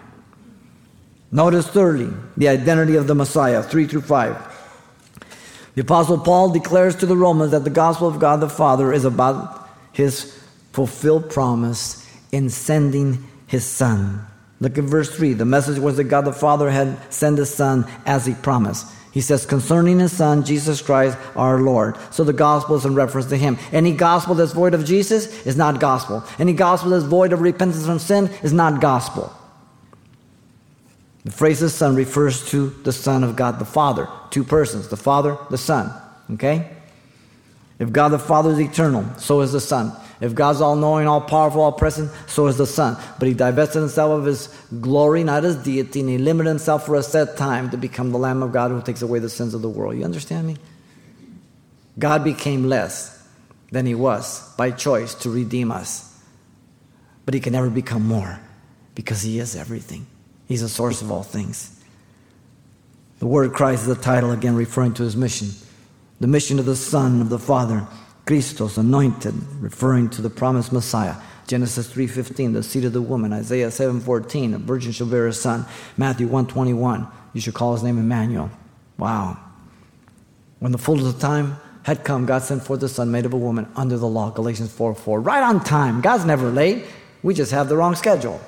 Notice 1.31 1.67
thirdly, 1.67 2.11
the 2.37 2.47
identity 2.47 2.95
of 2.95 3.05
the 3.05 3.13
Messiah, 3.13 3.61
3 3.61 3.85
through 3.85 4.01
5. 4.01 5.29
The 5.75 5.81
Apostle 5.81 6.17
Paul 6.17 6.49
declares 6.49 6.95
to 6.95 7.05
the 7.05 7.15
Romans 7.15 7.51
that 7.51 7.63
the 7.63 7.69
gospel 7.69 8.07
of 8.07 8.17
God 8.17 8.39
the 8.39 8.49
Father 8.49 8.91
is 8.91 9.05
about 9.05 9.69
his 9.93 10.35
fulfilled 10.73 11.29
promise 11.29 12.09
in 12.31 12.49
sending 12.49 13.27
his 13.45 13.63
son. 13.63 14.25
Look 14.59 14.79
at 14.79 14.85
verse 14.85 15.15
3. 15.15 15.33
The 15.33 15.45
message 15.45 15.77
was 15.77 15.97
that 15.97 16.05
God 16.05 16.25
the 16.25 16.33
Father 16.33 16.71
had 16.71 16.97
sent 17.13 17.37
his 17.37 17.53
son 17.53 17.85
as 18.07 18.25
he 18.25 18.33
promised. 18.33 18.87
He 19.11 19.21
says, 19.21 19.45
concerning 19.45 19.99
his 19.99 20.15
son, 20.15 20.45
Jesus 20.45 20.81
Christ, 20.81 21.17
our 21.35 21.59
Lord. 21.59 21.97
So 22.11 22.23
the 22.23 22.33
gospel 22.33 22.75
is 22.75 22.85
in 22.85 22.93
reference 22.93 23.27
to 23.27 23.37
him. 23.37 23.57
Any 23.71 23.91
gospel 23.91 24.35
that's 24.35 24.51
void 24.51 24.75
of 24.75 24.85
Jesus 24.85 25.45
is 25.47 25.55
not 25.55 25.79
gospel. 25.79 26.23
Any 26.37 26.53
gospel 26.53 26.91
that's 26.91 27.05
void 27.05 27.33
of 27.33 27.41
repentance 27.41 27.85
from 27.85 27.97
sin 27.97 28.29
is 28.43 28.53
not 28.53 28.81
gospel. 28.81 29.33
The 31.25 31.31
phrase 31.31 31.59
the 31.59 31.69
son 31.69 31.95
refers 31.95 32.47
to 32.51 32.69
the 32.83 32.93
Son 32.93 33.23
of 33.23 33.35
God 33.35 33.59
the 33.59 33.65
Father. 33.65 34.07
Two 34.29 34.43
persons, 34.43 34.87
the 34.87 34.97
Father, 34.97 35.37
the 35.49 35.57
Son. 35.57 35.91
Okay? 36.33 36.69
If 37.79 37.91
God 37.91 38.09
the 38.09 38.19
Father 38.19 38.51
is 38.51 38.59
eternal, 38.59 39.05
so 39.17 39.41
is 39.41 39.51
the 39.51 39.61
Son. 39.61 39.91
If 40.21 40.35
God's 40.35 40.59
all 40.59 40.75
knowing, 40.75 41.07
all 41.07 41.21
powerful, 41.21 41.61
all 41.61 41.71
present, 41.71 42.11
so 42.27 42.47
is 42.47 42.57
the 42.57 42.67
Son. 42.67 42.97
But 43.19 43.27
he 43.27 43.33
divested 43.33 43.81
himself 43.81 44.19
of 44.19 44.25
his 44.25 44.47
glory, 44.81 45.23
not 45.23 45.43
his 45.43 45.55
deity, 45.55 46.01
and 46.01 46.09
he 46.09 46.17
limited 46.17 46.49
himself 46.49 46.85
for 46.85 46.95
a 46.95 47.03
set 47.03 47.37
time 47.37 47.69
to 47.69 47.77
become 47.77 48.11
the 48.11 48.17
Lamb 48.17 48.43
of 48.43 48.51
God 48.51 48.71
who 48.71 48.81
takes 48.81 49.01
away 49.01 49.19
the 49.19 49.29
sins 49.29 49.53
of 49.53 49.61
the 49.61 49.69
world. 49.69 49.95
You 49.95 50.03
understand 50.03 50.47
me? 50.47 50.57
God 51.97 52.23
became 52.23 52.67
less 52.67 53.15
than 53.71 53.85
he 53.85 53.95
was 53.95 54.53
by 54.55 54.71
choice 54.71 55.13
to 55.15 55.29
redeem 55.29 55.71
us. 55.71 56.05
But 57.25 57.33
he 57.33 57.39
can 57.39 57.53
never 57.53 57.69
become 57.69 58.05
more 58.05 58.39
because 58.95 59.21
he 59.21 59.39
is 59.39 59.55
everything. 59.55 60.07
He's 60.47 60.61
the 60.61 60.69
source 60.69 61.01
of 61.01 61.11
all 61.11 61.23
things. 61.23 61.79
The 63.19 63.27
word 63.27 63.53
Christ 63.53 63.83
is 63.83 63.89
a 63.89 64.01
title 64.01 64.31
again 64.31 64.55
referring 64.55 64.93
to 64.95 65.03
his 65.03 65.15
mission. 65.15 65.49
The 66.19 66.27
mission 66.27 66.57
of 66.59 66.65
the 66.65 66.75
Son 66.75 67.21
of 67.21 67.29
the 67.29 67.39
Father 67.39 67.87
Christos, 68.29 68.77
anointed, 68.77 69.33
referring 69.59 70.07
to 70.11 70.21
the 70.21 70.29
promised 70.29 70.71
Messiah. 70.71 71.15
Genesis 71.47 71.91
3.15, 71.91 72.53
the 72.53 72.61
seed 72.61 72.85
of 72.85 72.93
the 72.93 73.01
woman. 73.01 73.33
Isaiah 73.33 73.69
7.14, 73.69 74.53
a 74.53 74.59
virgin 74.59 74.91
shall 74.91 75.07
bear 75.07 75.25
a 75.25 75.33
son. 75.33 75.65
Matthew 75.97 76.27
1.21, 76.29 77.11
you 77.33 77.41
should 77.41 77.55
call 77.55 77.73
his 77.73 77.81
name 77.81 77.97
Emmanuel. 77.97 78.51
Wow. 78.99 79.39
When 80.59 80.71
the 80.71 80.77
fullness 80.77 81.07
of 81.11 81.19
time 81.19 81.57
had 81.81 82.03
come, 82.03 82.27
God 82.27 82.43
sent 82.43 82.61
forth 82.61 82.81
the 82.81 82.87
son 82.87 83.09
made 83.09 83.25
of 83.25 83.33
a 83.33 83.35
woman 83.35 83.67
under 83.75 83.97
the 83.97 84.07
law. 84.07 84.29
Galatians 84.29 84.69
4.4. 84.77 85.25
Right 85.25 85.41
on 85.41 85.63
time. 85.63 85.99
God's 85.99 86.25
never 86.25 86.51
late. 86.51 86.85
We 87.23 87.33
just 87.33 87.51
have 87.51 87.67
the 87.67 87.77
wrong 87.77 87.95
schedule. 87.95 88.39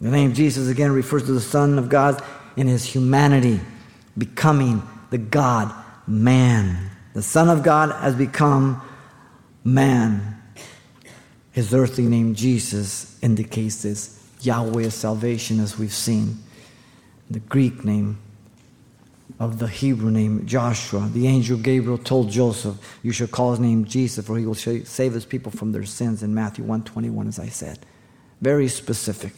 The 0.00 0.08
name 0.08 0.32
Jesus 0.32 0.70
again 0.70 0.92
refers 0.92 1.24
to 1.24 1.32
the 1.32 1.42
Son 1.42 1.78
of 1.78 1.90
God 1.90 2.24
in 2.56 2.68
his 2.68 2.86
humanity, 2.86 3.60
becoming 4.16 4.82
the 5.10 5.18
God 5.18 5.74
man. 6.06 6.92
The 7.16 7.22
Son 7.22 7.48
of 7.48 7.62
God 7.62 7.92
has 8.02 8.14
become 8.14 8.82
man. 9.64 10.36
His 11.50 11.72
earthly 11.72 12.04
name, 12.04 12.34
Jesus, 12.34 13.18
indicates 13.22 13.82
this. 13.82 14.22
Yahweh 14.42 14.90
salvation, 14.90 15.58
as 15.58 15.78
we've 15.78 15.94
seen. 15.94 16.36
The 17.30 17.38
Greek 17.40 17.86
name 17.86 18.18
of 19.40 19.58
the 19.58 19.66
Hebrew 19.66 20.10
name, 20.10 20.44
Joshua. 20.44 21.08
The 21.10 21.26
angel 21.26 21.56
Gabriel 21.56 21.96
told 21.96 22.28
Joseph, 22.28 22.76
You 23.02 23.12
shall 23.12 23.28
call 23.28 23.52
his 23.52 23.60
name 23.60 23.86
Jesus, 23.86 24.26
for 24.26 24.36
he 24.36 24.44
will 24.44 24.54
save 24.54 25.14
his 25.14 25.24
people 25.24 25.50
from 25.50 25.72
their 25.72 25.86
sins 25.86 26.22
in 26.22 26.34
Matthew 26.34 26.64
121, 26.64 27.28
as 27.28 27.38
I 27.38 27.48
said. 27.48 27.78
Very 28.42 28.68
specific. 28.68 29.32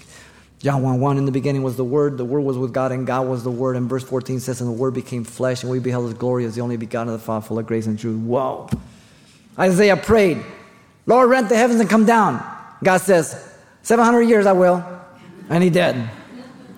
John 0.61 0.83
1 0.83 1.01
1 1.01 1.19
in 1.19 1.25
the 1.25 1.33
beginning 1.33 1.63
was 1.63 1.77
the 1.77 1.85
Word, 1.85 2.19
the 2.19 2.25
Word 2.25 2.41
was 2.41 2.59
with 2.59 2.73
God, 2.73 2.91
and 2.91 3.07
God 3.07 3.29
was 3.29 3.45
the 3.45 3.51
Word. 3.51 3.77
And 3.77 3.89
verse 3.89 4.03
14 4.03 4.41
says, 4.41 4.61
And 4.61 4.69
the 4.69 4.75
Word 4.75 4.93
became 4.93 5.23
flesh, 5.23 5.63
and 5.63 5.71
we 5.71 5.79
beheld 5.79 6.07
his 6.07 6.15
glory 6.15 6.45
as 6.45 6.55
the 6.57 6.63
only 6.63 6.77
begotten 6.77 7.13
of 7.13 7.21
the 7.21 7.25
Father, 7.25 7.47
full 7.47 7.59
of 7.59 7.67
grace 7.67 7.87
and 7.87 7.99
truth. 7.99 8.19
Whoa. 8.21 8.69
Isaiah 9.59 9.97
prayed, 9.97 10.45
Lord, 11.07 11.31
rent 11.31 11.49
the 11.49 11.57
heavens 11.57 11.81
and 11.81 11.89
come 11.89 12.07
down. 12.07 12.45
God 12.83 12.99
says, 12.99 13.55
700 13.83 14.23
years 14.23 14.47
I 14.47 14.53
will. 14.53 14.85
And 15.49 15.63
he 15.65 15.71
did. 15.71 15.97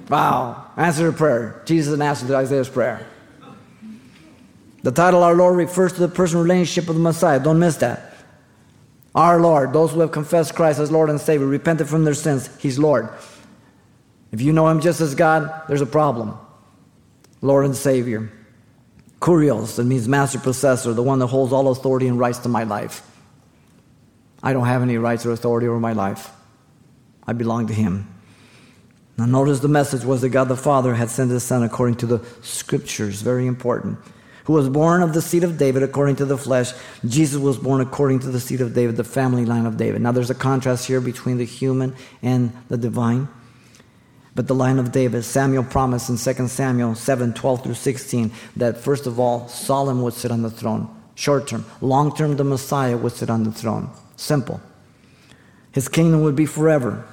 Wow. 0.08 0.66
Answer 0.76 1.10
to 1.10 1.16
prayer. 1.16 1.62
Jesus 1.64 1.98
answered 1.98 2.30
Isaiah's 2.30 2.68
prayer. 2.68 3.06
The 4.82 4.92
title 4.92 5.22
Our 5.22 5.34
Lord 5.34 5.56
refers 5.56 5.92
to 5.94 6.00
the 6.00 6.08
personal 6.08 6.42
relationship 6.42 6.88
of 6.88 6.96
the 6.96 7.02
Messiah. 7.02 7.40
Don't 7.40 7.58
miss 7.58 7.76
that. 7.78 8.14
Our 9.14 9.40
Lord, 9.40 9.72
those 9.72 9.92
who 9.92 10.00
have 10.00 10.12
confessed 10.12 10.54
Christ 10.54 10.78
as 10.78 10.90
Lord 10.90 11.10
and 11.10 11.20
Savior, 11.20 11.46
repented 11.46 11.88
from 11.88 12.04
their 12.04 12.14
sins, 12.14 12.48
He's 12.58 12.78
Lord. 12.78 13.08
If 14.32 14.40
you 14.40 14.52
know 14.52 14.68
Him 14.68 14.80
just 14.80 15.00
as 15.00 15.14
God, 15.14 15.62
there's 15.68 15.80
a 15.80 15.86
problem. 15.86 16.38
Lord 17.42 17.64
and 17.64 17.76
Savior. 17.76 18.30
Kurios, 19.20 19.76
that 19.76 19.84
means 19.84 20.08
master 20.08 20.38
possessor, 20.38 20.92
the 20.94 21.02
one 21.02 21.18
that 21.18 21.26
holds 21.26 21.52
all 21.52 21.68
authority 21.68 22.08
and 22.08 22.18
rights 22.18 22.38
to 22.40 22.48
my 22.48 22.64
life. 22.64 23.06
I 24.42 24.52
don't 24.52 24.66
have 24.66 24.82
any 24.82 24.96
rights 24.96 25.26
or 25.26 25.32
authority 25.32 25.66
over 25.66 25.80
my 25.80 25.92
life. 25.92 26.30
I 27.26 27.32
belong 27.34 27.66
to 27.66 27.74
Him. 27.74 28.08
Now, 29.18 29.26
notice 29.26 29.60
the 29.60 29.68
message 29.68 30.04
was 30.04 30.22
that 30.22 30.30
God 30.30 30.48
the 30.48 30.56
Father 30.56 30.94
had 30.94 31.10
sent 31.10 31.30
His 31.30 31.42
Son 31.42 31.62
according 31.62 31.96
to 31.96 32.06
the 32.06 32.24
Scriptures. 32.40 33.20
Very 33.20 33.46
important. 33.46 33.98
Who 34.44 34.54
was 34.54 34.70
born 34.70 35.02
of 35.02 35.12
the 35.12 35.20
seed 35.20 35.44
of 35.44 35.58
David 35.58 35.82
according 35.82 36.16
to 36.16 36.24
the 36.24 36.38
flesh. 36.38 36.72
Jesus 37.04 37.38
was 37.38 37.58
born 37.58 37.82
according 37.82 38.20
to 38.20 38.30
the 38.30 38.40
seed 38.40 38.62
of 38.62 38.72
David, 38.72 38.96
the 38.96 39.04
family 39.04 39.44
line 39.44 39.66
of 39.66 39.76
David. 39.76 40.00
Now, 40.00 40.12
there's 40.12 40.30
a 40.30 40.34
contrast 40.34 40.86
here 40.86 41.02
between 41.02 41.36
the 41.36 41.44
human 41.44 41.94
and 42.22 42.52
the 42.68 42.78
divine. 42.78 43.28
But 44.34 44.46
the 44.46 44.54
line 44.54 44.78
of 44.78 44.92
David, 44.92 45.24
Samuel 45.24 45.64
promised 45.64 46.08
in 46.08 46.16
2 46.16 46.48
Samuel 46.48 46.94
7 46.94 47.34
12 47.34 47.64
through 47.64 47.74
16 47.74 48.30
that 48.56 48.78
first 48.78 49.06
of 49.06 49.18
all, 49.18 49.48
Solomon 49.48 50.02
would 50.04 50.14
sit 50.14 50.30
on 50.30 50.42
the 50.42 50.50
throne. 50.50 50.88
Short 51.14 51.48
term. 51.48 51.64
Long 51.80 52.14
term, 52.14 52.36
the 52.36 52.44
Messiah 52.44 52.96
would 52.96 53.12
sit 53.12 53.28
on 53.28 53.44
the 53.44 53.52
throne. 53.52 53.90
Simple. 54.16 54.60
His 55.72 55.88
kingdom 55.88 56.22
would 56.22 56.36
be 56.36 56.46
forever. 56.46 57.04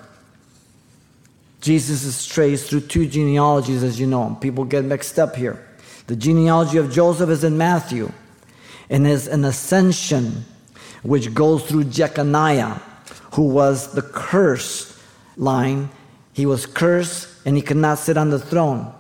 Jesus 1.62 2.04
is 2.04 2.26
traced 2.26 2.70
through 2.70 2.82
two 2.82 3.08
genealogies, 3.08 3.84
as 3.84 4.00
you 4.00 4.08
know. 4.08 4.38
People 4.40 4.64
get 4.64 4.86
mixed 4.86 5.20
up 5.20 5.36
here. 5.36 5.64
The 6.08 6.16
genealogy 6.16 6.78
of 6.78 6.92
Joseph 6.92 7.30
is 7.30 7.44
in 7.44 7.58
Matthew 7.58 8.12
and 8.90 9.06
is 9.06 9.28
an 9.28 9.44
ascension 9.44 10.46
which 11.04 11.34
goes 11.34 11.64
through 11.66 11.86
Jeconiah, 11.86 12.82
who 13.34 13.50
was 13.50 13.94
the 13.94 14.02
cursed 14.02 14.98
line. 15.36 15.90
He 16.38 16.46
was 16.46 16.68
cursed 16.68 17.28
and 17.48 17.56
he 17.56 17.64
could 17.64 17.78
not 17.78 17.98
sit 17.98 18.16
on 18.16 18.30
the 18.30 18.38
throne. 18.38 18.94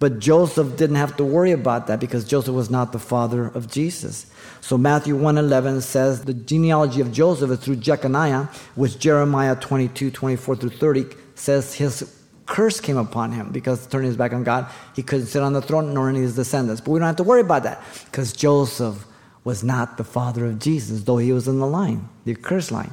But 0.00 0.18
Joseph 0.18 0.76
didn't 0.76 0.96
have 0.96 1.16
to 1.18 1.24
worry 1.24 1.52
about 1.52 1.86
that 1.86 2.00
because 2.00 2.24
Joseph 2.24 2.56
was 2.56 2.70
not 2.70 2.90
the 2.90 2.98
father 2.98 3.46
of 3.46 3.70
Jesus. 3.70 4.26
So 4.62 4.76
Matthew 4.76 5.16
1:11 5.16 5.80
says 5.80 6.24
the 6.24 6.34
genealogy 6.34 7.00
of 7.00 7.12
Joseph 7.12 7.52
is 7.52 7.60
through 7.60 7.76
Jeconiah, 7.76 8.48
which 8.74 8.98
Jeremiah 8.98 9.54
22, 9.54 10.10
24 10.10 10.56
through 10.56 10.70
30 10.70 11.06
says 11.36 11.74
his 11.74 12.12
curse 12.46 12.80
came 12.80 12.96
upon 12.96 13.30
him 13.30 13.50
because 13.52 13.86
turning 13.86 14.08
his 14.08 14.16
back 14.16 14.32
on 14.32 14.42
God, 14.42 14.66
he 14.96 15.04
couldn't 15.04 15.26
sit 15.26 15.44
on 15.44 15.52
the 15.52 15.62
throne 15.62 15.94
nor 15.94 16.08
any 16.08 16.18
of 16.18 16.24
his 16.24 16.34
descendants. 16.34 16.80
But 16.80 16.90
we 16.90 16.98
don't 16.98 17.06
have 17.06 17.22
to 17.22 17.22
worry 17.22 17.42
about 17.42 17.62
that 17.62 17.80
because 18.06 18.32
Joseph 18.32 19.06
was 19.44 19.62
not 19.62 19.98
the 19.98 20.04
father 20.04 20.46
of 20.46 20.58
Jesus, 20.58 21.04
though 21.04 21.18
he 21.18 21.32
was 21.32 21.46
in 21.46 21.60
the 21.60 21.66
line, 21.66 22.08
the 22.24 22.34
curse 22.34 22.72
line. 22.72 22.92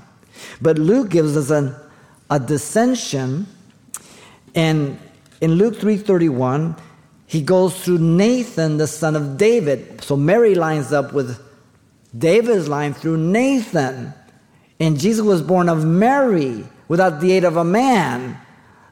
But 0.61 0.77
Luke 0.77 1.09
gives 1.09 1.35
us 1.35 1.49
an, 1.49 1.75
a 2.29 2.39
dissension, 2.39 3.47
and 4.55 4.97
in 5.41 5.55
Luke 5.55 5.79
3:31, 5.79 6.75
he 7.25 7.41
goes 7.41 7.75
through 7.83 7.99
Nathan, 7.99 8.77
the 8.77 8.87
son 8.87 9.15
of 9.15 9.37
David. 9.37 10.03
So 10.03 10.15
Mary 10.15 10.55
lines 10.55 10.93
up 10.93 11.13
with 11.13 11.39
David's 12.17 12.69
line 12.69 12.93
through 12.93 13.17
Nathan. 13.17 14.13
And 14.79 14.99
Jesus 14.99 15.25
was 15.25 15.41
born 15.41 15.69
of 15.69 15.85
Mary 15.85 16.63
without 16.87 17.21
the 17.21 17.31
aid 17.31 17.43
of 17.43 17.57
a 17.57 17.63
man. 17.63 18.37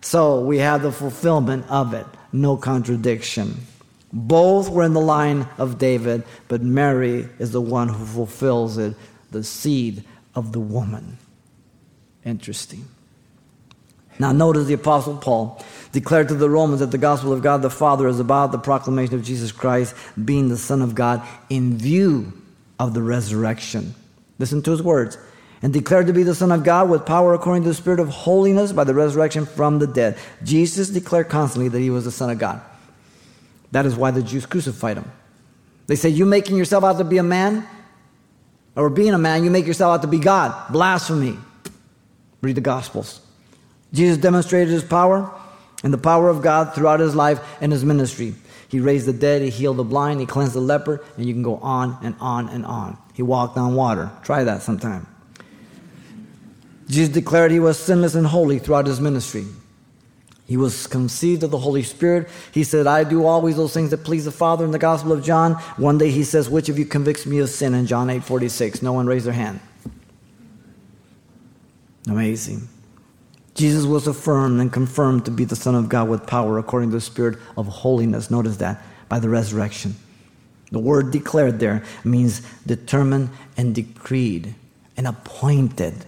So 0.02 0.42
we 0.42 0.58
have 0.58 0.82
the 0.82 0.92
fulfillment 0.92 1.66
of 1.70 1.94
it. 1.94 2.06
No 2.34 2.58
contradiction. 2.58 3.56
Both 4.12 4.70
were 4.70 4.84
in 4.84 4.94
the 4.94 5.02
line 5.02 5.48
of 5.58 5.78
David, 5.78 6.24
but 6.48 6.62
Mary 6.62 7.30
is 7.40 7.52
the 7.52 7.62
one 7.62 7.88
who 7.88 8.06
fulfills 8.06 8.78
it, 8.78 8.96
the 9.32 9.44
seed 9.44 10.04
of 10.36 10.52
the 10.52 10.60
woman. 10.60 11.18
Interesting. 12.26 12.86
Now, 14.22 14.32
notice 14.32 14.68
the 14.68 14.76
Apostle 14.76 15.18
Paul 15.18 15.60
declared 15.94 16.28
to 16.28 16.36
the 16.36 16.48
Romans 16.48 16.82
that 16.82 16.92
the 16.92 17.00
gospel 17.00 17.34
of 17.34 17.42
God 17.42 17.64
the 17.64 17.72
Father 17.72 18.08
is 18.08 18.20
about 18.20 18.52
the 18.52 18.60
proclamation 18.60 19.16
of 19.16 19.24
Jesus 19.24 19.52
Christ 19.52 19.96
being 20.24 20.48
the 20.48 20.58
Son 20.58 20.84
of 20.84 20.94
God 20.94 21.28
in 21.50 21.76
view 21.76 22.32
of 22.78 22.94
the 22.94 23.02
resurrection. 23.02 23.96
Listen 24.38 24.62
to 24.62 24.70
his 24.70 24.84
words. 24.84 25.18
And 25.64 25.74
declared 25.74 26.06
to 26.06 26.14
be 26.14 26.22
the 26.22 26.36
Son 26.36 26.52
of 26.52 26.64
God 26.64 26.88
with 26.88 27.04
power 27.04 27.34
according 27.34 27.64
to 27.64 27.70
the 27.70 27.76
Spirit 27.76 28.00
of 28.00 28.10
holiness 28.10 28.72
by 28.72 28.84
the 28.84 28.94
resurrection 28.94 29.48
from 29.48 29.80
the 29.80 29.88
dead. 29.88 30.20
Jesus 30.44 30.90
declared 30.90 31.28
constantly 31.28 31.70
that 31.70 31.80
he 31.80 31.90
was 31.90 32.06
the 32.06 32.12
Son 32.12 32.30
of 32.30 32.38
God. 32.38 32.62
That 33.72 33.88
is 33.88 33.96
why 33.96 34.12
the 34.12 34.22
Jews 34.22 34.46
crucified 34.46 34.98
him. 34.98 35.12
They 35.88 35.96
say, 35.96 36.10
You 36.10 36.28
making 36.28 36.58
yourself 36.58 36.84
out 36.84 37.00
to 37.00 37.04
be 37.04 37.18
a 37.18 37.24
man? 37.24 37.68
Or 38.76 38.92
being 38.92 39.16
a 39.16 39.18
man, 39.18 39.44
you 39.44 39.50
make 39.50 39.66
yourself 39.66 39.96
out 39.96 40.02
to 40.04 40.08
be 40.08 40.20
God. 40.20 40.72
Blasphemy. 40.72 41.38
Read 42.42 42.56
the 42.56 42.62
Gospels. 42.62 43.22
Jesus 43.94 44.18
demonstrated 44.18 44.70
his 44.70 44.84
power 44.84 45.32
and 45.84 45.94
the 45.94 45.98
power 45.98 46.30
of 46.30 46.42
God 46.42 46.74
throughout 46.74 47.00
his 47.00 47.16
life 47.16 47.40
and 47.62 47.72
his 47.72 47.84
ministry. 47.84 48.36
He 48.70 48.80
raised 48.80 49.06
the 49.06 49.14
dead, 49.14 49.42
he 49.42 49.50
healed 49.50 49.78
the 49.78 49.84
blind, 49.84 50.22
he 50.22 50.26
cleansed 50.26 50.54
the 50.54 50.62
leper, 50.62 51.04
and 51.18 51.26
you 51.26 51.34
can 51.34 51.44
go 51.44 51.58
on 51.58 51.98
and 52.02 52.16
on 52.20 52.48
and 52.50 52.66
on. 52.66 52.98
He 53.14 53.22
walked 53.22 53.58
on 53.58 53.76
water. 53.76 54.10
Try 54.24 54.46
that 54.46 54.62
sometime. 54.62 55.08
Jesus 56.88 57.14
declared 57.14 57.52
he 57.52 57.60
was 57.60 57.78
sinless 57.78 58.16
and 58.16 58.28
holy 58.28 58.60
throughout 58.60 58.86
his 58.86 59.02
ministry. 59.02 59.46
He 60.46 60.58
was 60.58 60.88
conceived 60.88 61.44
of 61.44 61.52
the 61.52 61.58
Holy 61.58 61.84
Spirit. 61.84 62.28
He 62.52 62.66
said, 62.66 62.86
I 62.86 63.06
do 63.06 63.26
always 63.26 63.56
those 63.56 63.74
things 63.74 63.92
that 63.92 64.04
please 64.04 64.26
the 64.26 64.32
Father 64.32 64.66
in 64.66 64.72
the 64.72 64.80
Gospel 64.80 65.14
of 65.14 65.24
John. 65.24 65.54
One 65.78 65.98
day 65.98 66.12
he 66.12 66.26
says, 66.26 66.50
Which 66.50 66.68
of 66.68 66.78
you 66.78 66.86
convicts 66.86 67.26
me 67.26 67.40
of 67.40 67.50
sin? 67.50 67.74
In 67.74 67.88
John 67.88 68.10
8 68.10 68.24
46. 68.24 68.82
No 68.82 68.92
one 68.92 69.08
raised 69.08 69.26
their 69.26 69.34
hand. 69.34 69.62
Amazing. 72.08 72.68
Jesus 73.56 73.86
was 73.86 74.08
affirmed 74.08 74.62
and 74.62 74.72
confirmed 74.72 75.26
to 75.26 75.32
be 75.32 75.44
the 75.44 75.56
Son 75.56 75.76
of 75.76 75.90
God 75.90 76.08
with 76.08 76.26
power 76.26 76.58
according 76.58 76.90
to 76.90 76.96
the 76.96 77.02
Spirit 77.02 77.38
of 77.58 77.68
holiness. 77.68 78.32
Notice 78.32 78.58
that 78.58 78.82
by 79.10 79.20
the 79.20 79.30
resurrection. 79.30 79.96
The 80.72 80.80
word 80.80 81.12
declared 81.12 81.60
there 81.60 81.84
means 82.04 82.42
determined 82.66 83.30
and 83.58 83.76
decreed 83.76 84.56
and 84.96 85.06
appointed. 85.06 86.06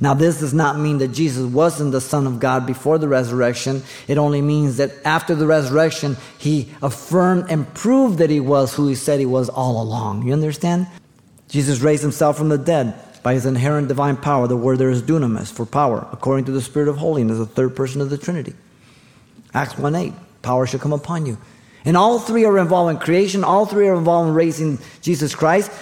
Now, 0.00 0.14
this 0.14 0.40
does 0.40 0.54
not 0.54 0.78
mean 0.78 0.98
that 0.98 1.08
Jesus 1.08 1.46
wasn't 1.46 1.92
the 1.92 2.00
Son 2.00 2.26
of 2.26 2.40
God 2.40 2.66
before 2.66 2.98
the 2.98 3.08
resurrection. 3.08 3.82
It 4.08 4.18
only 4.18 4.40
means 4.42 4.76
that 4.76 4.92
after 5.04 5.34
the 5.34 5.46
resurrection, 5.46 6.16
he 6.38 6.68
affirmed 6.82 7.46
and 7.48 7.72
proved 7.74 8.18
that 8.18 8.30
he 8.30 8.40
was 8.40 8.74
who 8.74 8.88
he 8.88 8.94
said 8.94 9.20
he 9.20 9.26
was 9.26 9.48
all 9.48 9.82
along. 9.82 10.26
You 10.26 10.32
understand? 10.32 10.88
Jesus 11.48 11.80
raised 11.80 12.02
himself 12.02 12.36
from 12.36 12.48
the 12.48 12.58
dead 12.58 12.94
by 13.24 13.32
his 13.32 13.46
inherent 13.46 13.88
divine 13.88 14.18
power, 14.18 14.46
the 14.46 14.56
word 14.56 14.78
there 14.78 14.90
is 14.90 15.02
dunamis, 15.02 15.50
for 15.50 15.64
power, 15.64 16.06
according 16.12 16.44
to 16.44 16.52
the 16.52 16.60
Spirit 16.60 16.88
of 16.88 16.98
holiness, 16.98 17.38
the 17.38 17.46
third 17.46 17.74
person 17.74 18.02
of 18.02 18.10
the 18.10 18.18
Trinity. 18.18 18.52
Acts 19.54 19.78
1 19.78 19.94
8, 19.94 20.12
power 20.42 20.66
shall 20.66 20.78
come 20.78 20.92
upon 20.92 21.24
you. 21.24 21.38
And 21.86 21.96
all 21.96 22.18
three 22.18 22.44
are 22.44 22.58
involved 22.58 22.90
in 22.90 22.98
creation, 22.98 23.42
all 23.42 23.64
three 23.64 23.88
are 23.88 23.96
involved 23.96 24.28
in 24.28 24.34
raising 24.34 24.78
Jesus 25.00 25.34
Christ. 25.34 25.72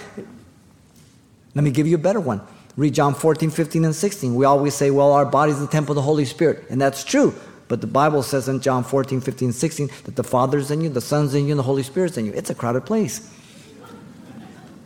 Let 1.56 1.64
me 1.64 1.72
give 1.72 1.88
you 1.88 1.96
a 1.96 1.98
better 1.98 2.20
one. 2.20 2.40
Read 2.76 2.94
John 2.94 3.12
14, 3.12 3.50
15, 3.50 3.86
and 3.86 3.94
16. 3.94 4.36
We 4.36 4.44
always 4.44 4.74
say, 4.74 4.92
well, 4.92 5.12
our 5.12 5.26
body 5.26 5.50
is 5.50 5.58
the 5.58 5.66
temple 5.66 5.92
of 5.92 5.96
the 5.96 6.02
Holy 6.02 6.24
Spirit. 6.24 6.64
And 6.70 6.80
that's 6.80 7.02
true. 7.02 7.34
But 7.66 7.80
the 7.80 7.88
Bible 7.88 8.22
says 8.22 8.48
in 8.48 8.60
John 8.60 8.84
14, 8.84 9.20
15, 9.20 9.52
16 9.52 9.90
that 10.04 10.14
the 10.14 10.22
Father's 10.22 10.70
in 10.70 10.80
you, 10.80 10.88
the 10.88 11.00
Son's 11.00 11.34
in 11.34 11.46
you, 11.46 11.52
and 11.52 11.58
the 11.58 11.64
Holy 11.64 11.82
Spirit's 11.82 12.16
in 12.16 12.24
you. 12.24 12.32
It's 12.34 12.50
a 12.50 12.54
crowded 12.54 12.86
place. 12.86 13.28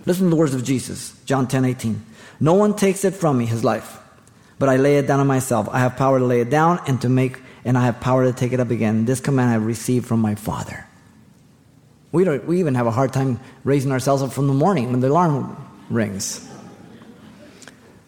Listen 0.07 0.25
to 0.25 0.31
the 0.31 0.37
words 0.37 0.55
of 0.55 0.65
Jesus, 0.65 1.15
John 1.27 1.47
10, 1.47 1.65
18. 1.65 2.03
No 2.41 2.55
one 2.55 2.75
takes 2.75 3.05
it 3.05 3.15
from 3.15 3.39
me, 3.39 3.47
his 3.47 3.65
life, 3.65 3.99
but 4.59 4.69
I 4.69 4.77
lay 4.77 4.99
it 4.99 5.07
down 5.07 5.21
on 5.21 5.27
myself. 5.27 5.69
I 5.71 5.81
have 5.81 5.97
power 5.97 6.19
to 6.19 6.25
lay 6.25 6.41
it 6.41 6.51
down 6.51 6.81
and 6.87 7.01
to 7.03 7.09
make, 7.09 7.41
and 7.65 7.79
I 7.79 7.85
have 7.87 8.01
power 8.01 8.25
to 8.25 8.33
take 8.33 8.53
it 8.53 8.61
up 8.61 8.71
again. 8.71 9.05
This 9.05 9.21
command 9.21 9.51
I 9.51 9.55
received 9.57 10.07
from 10.07 10.21
my 10.21 10.35
Father. 10.35 10.87
We, 12.13 12.25
don't, 12.25 12.47
we 12.47 12.61
even 12.61 12.75
have 12.75 12.87
a 12.87 12.91
hard 12.91 13.13
time 13.13 13.41
raising 13.65 13.93
ourselves 13.93 14.23
up 14.23 14.33
from 14.33 14.49
the 14.49 14.55
morning 14.55 14.91
when 14.91 15.01
the 15.01 15.09
alarm 15.09 15.57
rings. 15.91 16.47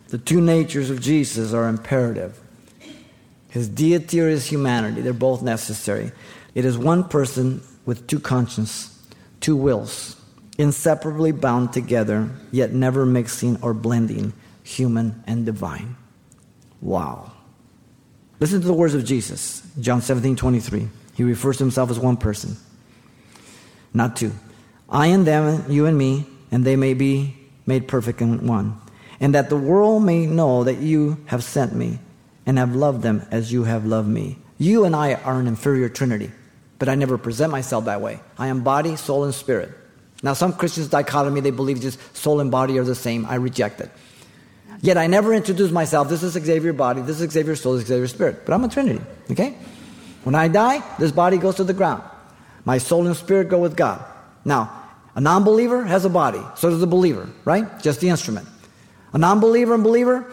The 0.09 0.19
two 0.19 0.41
natures 0.41 0.91
of 0.91 1.01
Jesus 1.01 1.53
are 1.53 1.69
imperative. 1.69 2.39
His 3.51 3.69
deity 3.69 4.21
or 4.21 4.29
his 4.29 4.47
humanity, 4.47 5.01
they're 5.01 5.13
both 5.13 5.43
necessary. 5.43 6.13
It 6.55 6.65
is 6.65 6.79
one 6.79 7.05
person 7.05 7.63
with 7.87 8.07
two 8.07 8.21
consciences, 8.21 8.97
two 9.41 9.57
wills 9.57 10.18
inseparably 10.59 11.31
bound 11.33 11.73
together, 11.73 12.29
yet 12.51 12.73
never 12.73 13.07
mixing 13.07 13.63
or 13.63 13.73
blending 13.73 14.33
human 14.65 15.23
and 15.27 15.47
divine. 15.47 15.97
Wow. 16.83 17.33
Listen 18.41 18.61
to 18.61 18.67
the 18.67 18.75
words 18.75 18.95
of 18.95 19.05
Jesus, 19.05 19.63
John 19.81 20.03
17 20.03 20.37
23. 20.37 20.89
He 21.15 21.25
refers 21.25 21.57
to 21.59 21.65
himself 21.65 21.91
as 21.91 21.99
one 21.99 22.17
person, 22.17 22.57
not 23.95 24.17
two. 24.17 24.33
I 24.89 25.09
and 25.09 25.27
them, 25.27 25.65
you 25.71 25.87
and 25.87 25.99
me, 25.99 26.27
and 26.51 26.65
they 26.65 26.77
may 26.77 26.95
be 26.95 27.37
made 27.67 27.89
perfect 27.89 28.21
in 28.21 28.47
one. 28.47 28.81
And 29.21 29.35
that 29.35 29.49
the 29.49 29.57
world 29.57 30.05
may 30.05 30.27
know 30.27 30.65
that 30.65 30.79
you 30.79 31.19
have 31.27 31.43
sent 31.43 31.75
me 31.75 31.99
and 32.47 32.57
have 32.57 32.75
loved 32.75 33.03
them 33.03 33.27
as 33.31 33.53
you 33.53 33.65
have 33.65 33.85
loved 33.85 34.09
me. 34.09 34.39
You 34.59 34.85
and 34.85 34.95
I 34.95 35.15
are 35.15 35.41
an 35.41 35.49
inferior 35.49 35.89
trinity, 35.89 36.31
but 36.79 36.89
I 36.89 36.95
never 36.95 37.19
present 37.19 37.51
myself 37.51 37.87
that 37.87 38.01
way. 38.01 38.21
I 38.39 38.47
am 38.47 38.63
body, 38.63 38.95
soul, 38.97 39.25
and 39.25 39.35
spirit. 39.35 39.71
Now, 40.23 40.33
some 40.33 40.53
Christians 40.53 40.89
dichotomy, 40.89 41.41
they 41.41 41.51
believe 41.51 41.81
just 41.81 41.99
soul 42.17 42.41
and 42.41 42.51
body 42.51 42.79
are 42.79 42.85
the 42.85 42.95
same. 42.95 43.25
I 43.27 43.37
reject 43.37 43.81
it. 43.81 43.91
Yet 44.81 44.97
I 44.97 45.07
never 45.07 45.35
introduce 45.35 45.71
myself. 45.71 46.09
This 46.09 46.23
is 46.23 46.33
Xavier 46.33 46.73
body, 46.73 47.03
this 47.03 47.21
is 47.21 47.31
Xavier 47.31 47.57
soul, 47.57 47.75
this 47.75 47.83
is 47.83 47.89
Xavier 47.89 48.07
spirit. 48.07 48.47
But 48.47 48.55
I'm 48.55 48.65
a 48.65 48.69
Trinity, 48.69 49.05
okay? 49.31 49.57
When 50.25 50.35
I 50.35 50.49
die, 50.49 50.83
this 50.99 51.11
body 51.13 51.39
goes 51.39 51.57
to 51.57 51.65
the 51.65 51.75
ground. 51.75 52.03
My 52.65 52.79
soul 52.79 53.07
and 53.07 53.17
spirit 53.17 53.49
go 53.49 53.59
with 53.59 53.77
God. 53.77 54.05
Now, 54.45 54.73
a 55.15 55.21
non 55.21 55.43
believer 55.43 55.85
has 55.85 56.05
a 56.05 56.11
body, 56.11 56.41
so 56.55 56.71
does 56.71 56.83
a 56.83 56.87
believer, 56.87 57.29
right? 57.45 57.81
Just 57.81 58.01
the 58.01 58.09
instrument. 58.09 58.47
A 59.13 59.19
non 59.19 59.41
believer 59.41 59.75
and 59.75 59.83
believer 59.83 60.31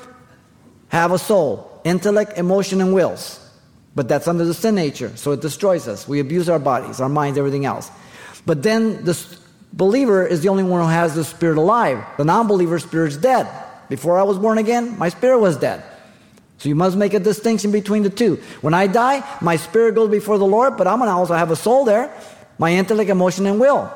have 0.90 1.12
a 1.12 1.18
soul, 1.18 1.82
intellect, 1.84 2.38
emotion, 2.38 2.82
and 2.82 2.94
wills. 2.94 3.42
But 3.96 4.08
that's 4.10 4.28
under 4.28 4.46
the 4.46 4.54
sin 4.54 4.76
nature, 4.76 5.16
so 5.16 5.32
it 5.32 5.42
destroys 5.42 5.88
us. 5.88 6.08
We 6.08 6.20
abuse 6.20 6.50
our 6.50 6.60
bodies, 6.60 7.00
our 7.00 7.10
minds, 7.10 7.40
everything 7.40 7.66
else. 7.66 7.90
But 8.46 8.62
then 8.62 9.06
the 9.06 9.14
believer 9.76 10.26
is 10.26 10.42
the 10.42 10.50
only 10.50 10.64
one 10.64 10.82
who 10.82 10.88
has 10.88 11.14
the 11.14 11.24
spirit 11.24 11.58
alive. 11.58 12.04
The 12.18 12.26
non 12.26 12.48
believer 12.48 12.80
spirit 12.80 13.10
is 13.10 13.18
dead. 13.18 13.48
Before 13.90 14.20
I 14.20 14.24
was 14.24 14.40
born 14.40 14.58
again, 14.58 14.98
my 14.98 15.10
spirit 15.10 15.40
was 15.40 15.58
dead. 15.58 15.84
So 16.58 16.70
you 16.70 16.76
must 16.76 16.98
make 16.98 17.14
a 17.14 17.20
distinction 17.20 17.72
between 17.72 18.04
the 18.04 18.10
two. 18.10 18.38
When 18.62 18.74
I 18.74 18.88
die, 18.88 19.24
my 19.42 19.58
spirit 19.58 19.94
goes 19.94 20.10
before 20.10 20.38
the 20.38 20.46
Lord, 20.46 20.78
but 20.78 20.88
I'm 20.88 20.98
going 20.98 21.10
to 21.10 21.14
also 21.14 21.36
have 21.36 21.52
a 21.52 21.56
soul 21.56 21.86
there, 21.86 22.12
my 22.58 22.72
intellect, 22.72 23.10
emotion, 23.10 23.46
and 23.46 23.60
will. 23.60 23.92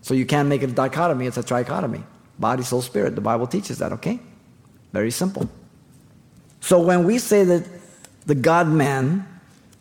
So 0.00 0.14
you 0.14 0.26
can't 0.26 0.48
make 0.48 0.62
it 0.62 0.70
a 0.70 0.72
dichotomy, 0.72 1.26
it's 1.26 1.36
a 1.36 1.42
trichotomy. 1.42 2.02
Body, 2.38 2.62
soul, 2.62 2.82
spirit. 2.82 3.14
The 3.14 3.20
Bible 3.20 3.46
teaches 3.46 3.78
that, 3.78 3.92
okay? 3.92 4.18
Very 4.92 5.10
simple. 5.10 5.48
So 6.60 6.80
when 6.80 7.04
we 7.04 7.18
say 7.18 7.44
that 7.44 7.68
the 8.26 8.34
God 8.34 8.66
man 8.68 9.26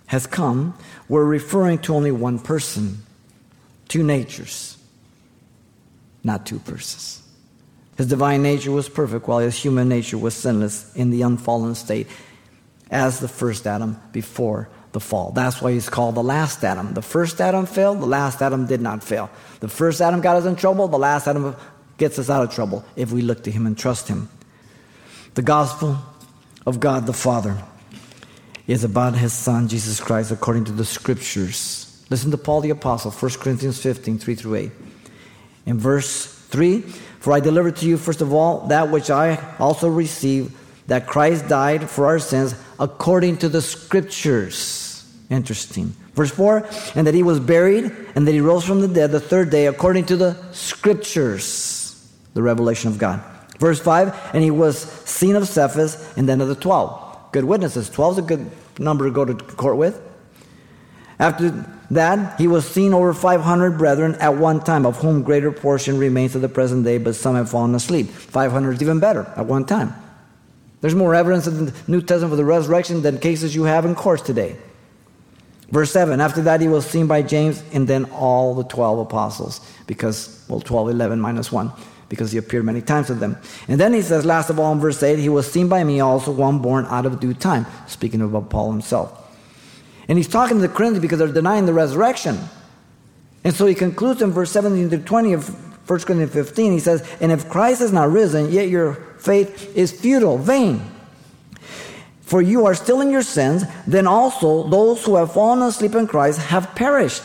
has 0.08 0.28
come, 0.28 0.78
we're 1.08 1.26
referring 1.26 1.80
to 1.80 1.96
only 1.96 2.12
one 2.12 2.38
person, 2.38 3.04
two 3.92 4.04
natures, 4.04 4.78
not 6.24 6.46
two 6.46 6.60
persons. 6.60 7.22
His 7.98 8.08
divine 8.08 8.42
nature 8.42 8.72
was 8.72 8.88
perfect, 8.88 9.28
while 9.28 9.40
his 9.40 9.62
human 9.62 9.90
nature 9.90 10.18
was 10.18 10.34
sinless 10.34 10.96
in 10.96 11.10
the 11.10 11.24
unfallen 11.24 11.76
state 11.76 12.08
as 12.90 13.20
the 13.20 13.28
first 13.28 13.68
Adam 13.68 14.00
before 14.14 14.70
the 14.94 15.02
fall. 15.02 15.34
That's 15.34 15.62
why 15.62 15.74
he's 15.74 15.90
called 15.90 16.16
the 16.16 16.24
last 16.24 16.64
Adam. 16.64 16.94
The 16.94 17.02
first 17.02 17.42
Adam 17.42 17.66
failed, 17.66 18.00
the 18.00 18.06
last 18.06 18.42
Adam 18.42 18.66
did 18.66 18.80
not 18.80 19.04
fail. 19.04 19.30
The 19.60 19.68
first 19.68 20.00
Adam 20.00 20.22
got 20.22 20.38
us 20.38 20.46
in 20.46 20.56
trouble, 20.56 20.88
the 20.88 20.98
last 20.98 21.28
Adam 21.28 21.54
gets 21.98 22.18
us 22.18 22.30
out 22.30 22.44
of 22.48 22.56
trouble 22.56 22.86
if 22.96 23.12
we 23.12 23.22
look 23.22 23.44
to 23.44 23.52
him 23.52 23.68
and 23.68 23.78
trust 23.78 24.08
him. 24.08 24.30
The 25.34 25.42
gospel 25.42 25.98
of 26.66 26.80
God 26.80 27.08
the 27.08 27.14
Father 27.14 27.62
is 28.68 28.86
about 28.86 29.16
his 29.18 29.34
Son, 29.34 29.68
Jesus 29.68 30.00
Christ, 30.00 30.32
according 30.32 30.64
to 30.66 30.72
the 30.72 30.86
scriptures. 30.86 31.91
Listen 32.12 32.30
to 32.30 32.38
Paul 32.38 32.60
the 32.60 32.72
Apostle, 32.72 33.10
1 33.10 33.32
Corinthians 33.40 33.82
15, 33.82 34.20
3 34.20 34.36
through 34.36 34.56
8. 34.56 34.72
In 35.66 35.80
verse 35.80 36.26
3, 36.50 36.82
for 36.82 37.32
I 37.32 37.40
delivered 37.40 37.78
to 37.78 37.86
you, 37.88 37.96
first 37.96 38.20
of 38.20 38.34
all, 38.34 38.68
that 38.68 38.92
which 38.92 39.10
I 39.10 39.56
also 39.60 39.88
received, 39.88 40.54
that 40.88 41.08
Christ 41.08 41.48
died 41.48 41.90
for 41.90 42.08
our 42.08 42.20
sins 42.20 42.54
according 42.82 43.38
to 43.38 43.48
the 43.48 43.62
scriptures. 43.62 45.10
Interesting. 45.30 45.96
Verse 46.14 46.32
4 46.32 46.68
and 46.96 47.08
that 47.08 47.14
he 47.14 47.24
was 47.24 47.40
buried, 47.40 47.86
and 48.14 48.28
that 48.28 48.34
he 48.34 48.42
rose 48.42 48.66
from 48.66 48.82
the 48.82 48.90
dead 48.90 49.12
the 49.12 49.22
third 49.22 49.50
day 49.50 49.68
according 49.68 50.08
to 50.08 50.18
the 50.18 50.36
scriptures, 50.52 52.12
the 52.34 52.42
revelation 52.42 52.92
of 52.92 52.98
God. 52.98 53.24
Verse 53.58 53.80
5 53.80 54.32
and 54.34 54.44
he 54.44 54.52
was 54.52 54.80
seen 55.06 55.38
of 55.38 55.48
Cephas, 55.48 56.14
and 56.18 56.28
then 56.28 56.42
of 56.42 56.50
the 56.50 56.56
12. 56.56 57.32
Good 57.32 57.46
witnesses. 57.46 57.90
12 57.90 58.12
is 58.12 58.18
a 58.18 58.28
good 58.28 58.52
number 58.80 59.06
to 59.06 59.12
go 59.12 59.24
to 59.24 59.34
court 59.34 59.78
with. 59.78 60.02
After 61.18 61.66
that, 61.92 62.40
he 62.40 62.48
was 62.48 62.68
seen 62.68 62.94
over 62.94 63.14
500 63.14 63.78
brethren 63.78 64.16
at 64.16 64.36
one 64.36 64.62
time, 64.62 64.86
of 64.86 64.98
whom 64.98 65.24
greater 65.24 65.52
portion 65.52 65.98
remains 65.98 66.32
to 66.32 66.40
the 66.40 66.50
present 66.50 66.86
day, 66.86 66.98
but 66.98 67.16
some 67.16 67.36
have 67.36 67.50
fallen 67.50 67.76
asleep. 67.76 68.08
500 68.08 68.72
is 68.72 68.82
even 68.82 69.00
better 69.00 69.32
at 69.36 69.46
one 69.46 69.66
time. 69.66 69.94
There's 70.80 70.96
more 70.96 71.14
evidence 71.14 71.48
in 71.48 71.66
the 71.66 71.74
New 71.88 72.02
Testament 72.02 72.32
for 72.32 72.38
the 72.38 72.46
resurrection 72.46 73.02
than 73.02 73.20
cases 73.20 73.54
you 73.54 73.64
have 73.64 73.86
in 73.86 73.94
courts 73.94 74.24
today. 74.24 74.56
Verse 75.70 75.92
7 75.92 76.20
After 76.22 76.42
that, 76.44 76.62
he 76.62 76.68
was 76.68 76.86
seen 76.86 77.08
by 77.08 77.22
James 77.22 77.62
and 77.74 77.88
then 77.88 78.06
all 78.06 78.56
the 78.56 78.64
12 78.64 79.00
apostles, 79.00 79.60
because, 79.86 80.44
well, 80.48 80.62
12, 80.62 80.92
11 80.92 81.20
minus 81.20 81.52
1, 81.52 81.72
because 82.08 82.32
he 82.32 82.38
appeared 82.38 82.66
many 82.66 82.82
times 82.82 83.08
to 83.08 83.16
them. 83.16 83.38
And 83.68 83.80
then 83.80 83.94
he 83.94 84.02
says, 84.02 84.26
last 84.26 84.50
of 84.50 84.60
all, 84.60 84.72
in 84.72 84.80
verse 84.80 85.04
8, 85.04 85.20
he 85.20 85.30
was 85.30 85.52
seen 85.52 85.68
by 85.68 85.84
me 85.84 86.00
also, 86.00 86.32
one 86.32 86.60
born 86.60 86.86
out 86.88 87.06
of 87.06 87.20
due 87.20 87.34
time, 87.34 87.66
speaking 87.88 88.22
about 88.22 88.50
Paul 88.50 88.72
himself. 88.72 89.21
And 90.08 90.18
he's 90.18 90.28
talking 90.28 90.58
to 90.58 90.62
the 90.62 90.74
Corinthians 90.74 91.02
because 91.02 91.20
they're 91.20 91.28
denying 91.28 91.66
the 91.66 91.74
resurrection. 91.74 92.40
And 93.44 93.54
so 93.54 93.66
he 93.66 93.76
concludes 93.76 94.22
in 94.22 94.32
verse 94.32 94.52
17 94.52 94.90
to 94.90 94.98
20 95.00 95.34
of 95.34 95.50
1 95.90 96.00
Corinthians 96.02 96.34
15. 96.34 96.72
He 96.72 96.80
says, 96.80 97.08
And 97.20 97.32
if 97.32 97.50
Christ 97.50 97.82
is 97.82 97.92
not 97.92 98.12
risen, 98.12 98.52
yet 98.52 98.70
your 98.70 98.96
faith 99.20 99.76
is 99.76 99.92
futile, 99.92 100.38
vain. 100.38 100.82
For 102.22 102.42
you 102.42 102.66
are 102.66 102.76
still 102.76 103.02
in 103.02 103.10
your 103.10 103.24
sins, 103.24 103.64
then 103.86 104.08
also 104.08 104.68
those 104.70 105.04
who 105.04 105.16
have 105.18 105.34
fallen 105.34 105.62
asleep 105.62 105.96
in 105.96 106.08
Christ 106.08 106.40
have 106.40 106.74
perished. 106.76 107.24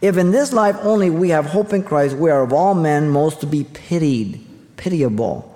If 0.00 0.16
in 0.16 0.30
this 0.30 0.52
life 0.52 0.76
only 0.82 1.10
we 1.10 1.30
have 1.30 1.46
hope 1.46 1.72
in 1.72 1.82
Christ, 1.82 2.16
we 2.16 2.30
are 2.30 2.42
of 2.42 2.52
all 2.52 2.74
men 2.74 3.08
most 3.08 3.40
to 3.40 3.46
be 3.46 3.64
pitied, 3.64 4.46
pitiable. 4.76 5.53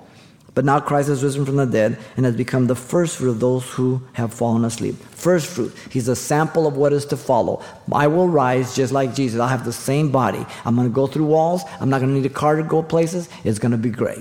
But 0.59 0.65
now 0.65 0.81
Christ 0.81 1.07
has 1.07 1.23
risen 1.23 1.45
from 1.45 1.55
the 1.55 1.65
dead 1.65 1.97
and 2.17 2.25
has 2.25 2.35
become 2.35 2.67
the 2.67 2.75
first 2.75 3.15
fruit 3.15 3.29
of 3.29 3.39
those 3.39 3.63
who 3.69 4.01
have 4.11 4.33
fallen 4.33 4.65
asleep. 4.65 4.95
First 5.11 5.47
fruit. 5.47 5.73
He's 5.89 6.09
a 6.09 6.17
sample 6.17 6.67
of 6.67 6.75
what 6.75 6.91
is 6.91 7.05
to 7.05 7.15
follow. 7.15 7.63
I 7.93 8.07
will 8.07 8.27
rise 8.27 8.75
just 8.75 8.91
like 8.91 9.15
Jesus. 9.15 9.39
I'll 9.39 9.47
have 9.47 9.63
the 9.63 9.71
same 9.71 10.11
body. 10.11 10.45
I'm 10.65 10.75
going 10.75 10.89
to 10.89 10.93
go 10.93 11.07
through 11.07 11.27
walls. 11.27 11.61
I'm 11.79 11.89
not 11.89 12.01
going 12.01 12.13
to 12.13 12.19
need 12.19 12.25
a 12.25 12.33
car 12.33 12.57
to 12.57 12.63
go 12.63 12.83
places. 12.83 13.29
It's 13.45 13.57
going 13.57 13.71
to 13.71 13.77
be 13.77 13.89
great. 13.89 14.19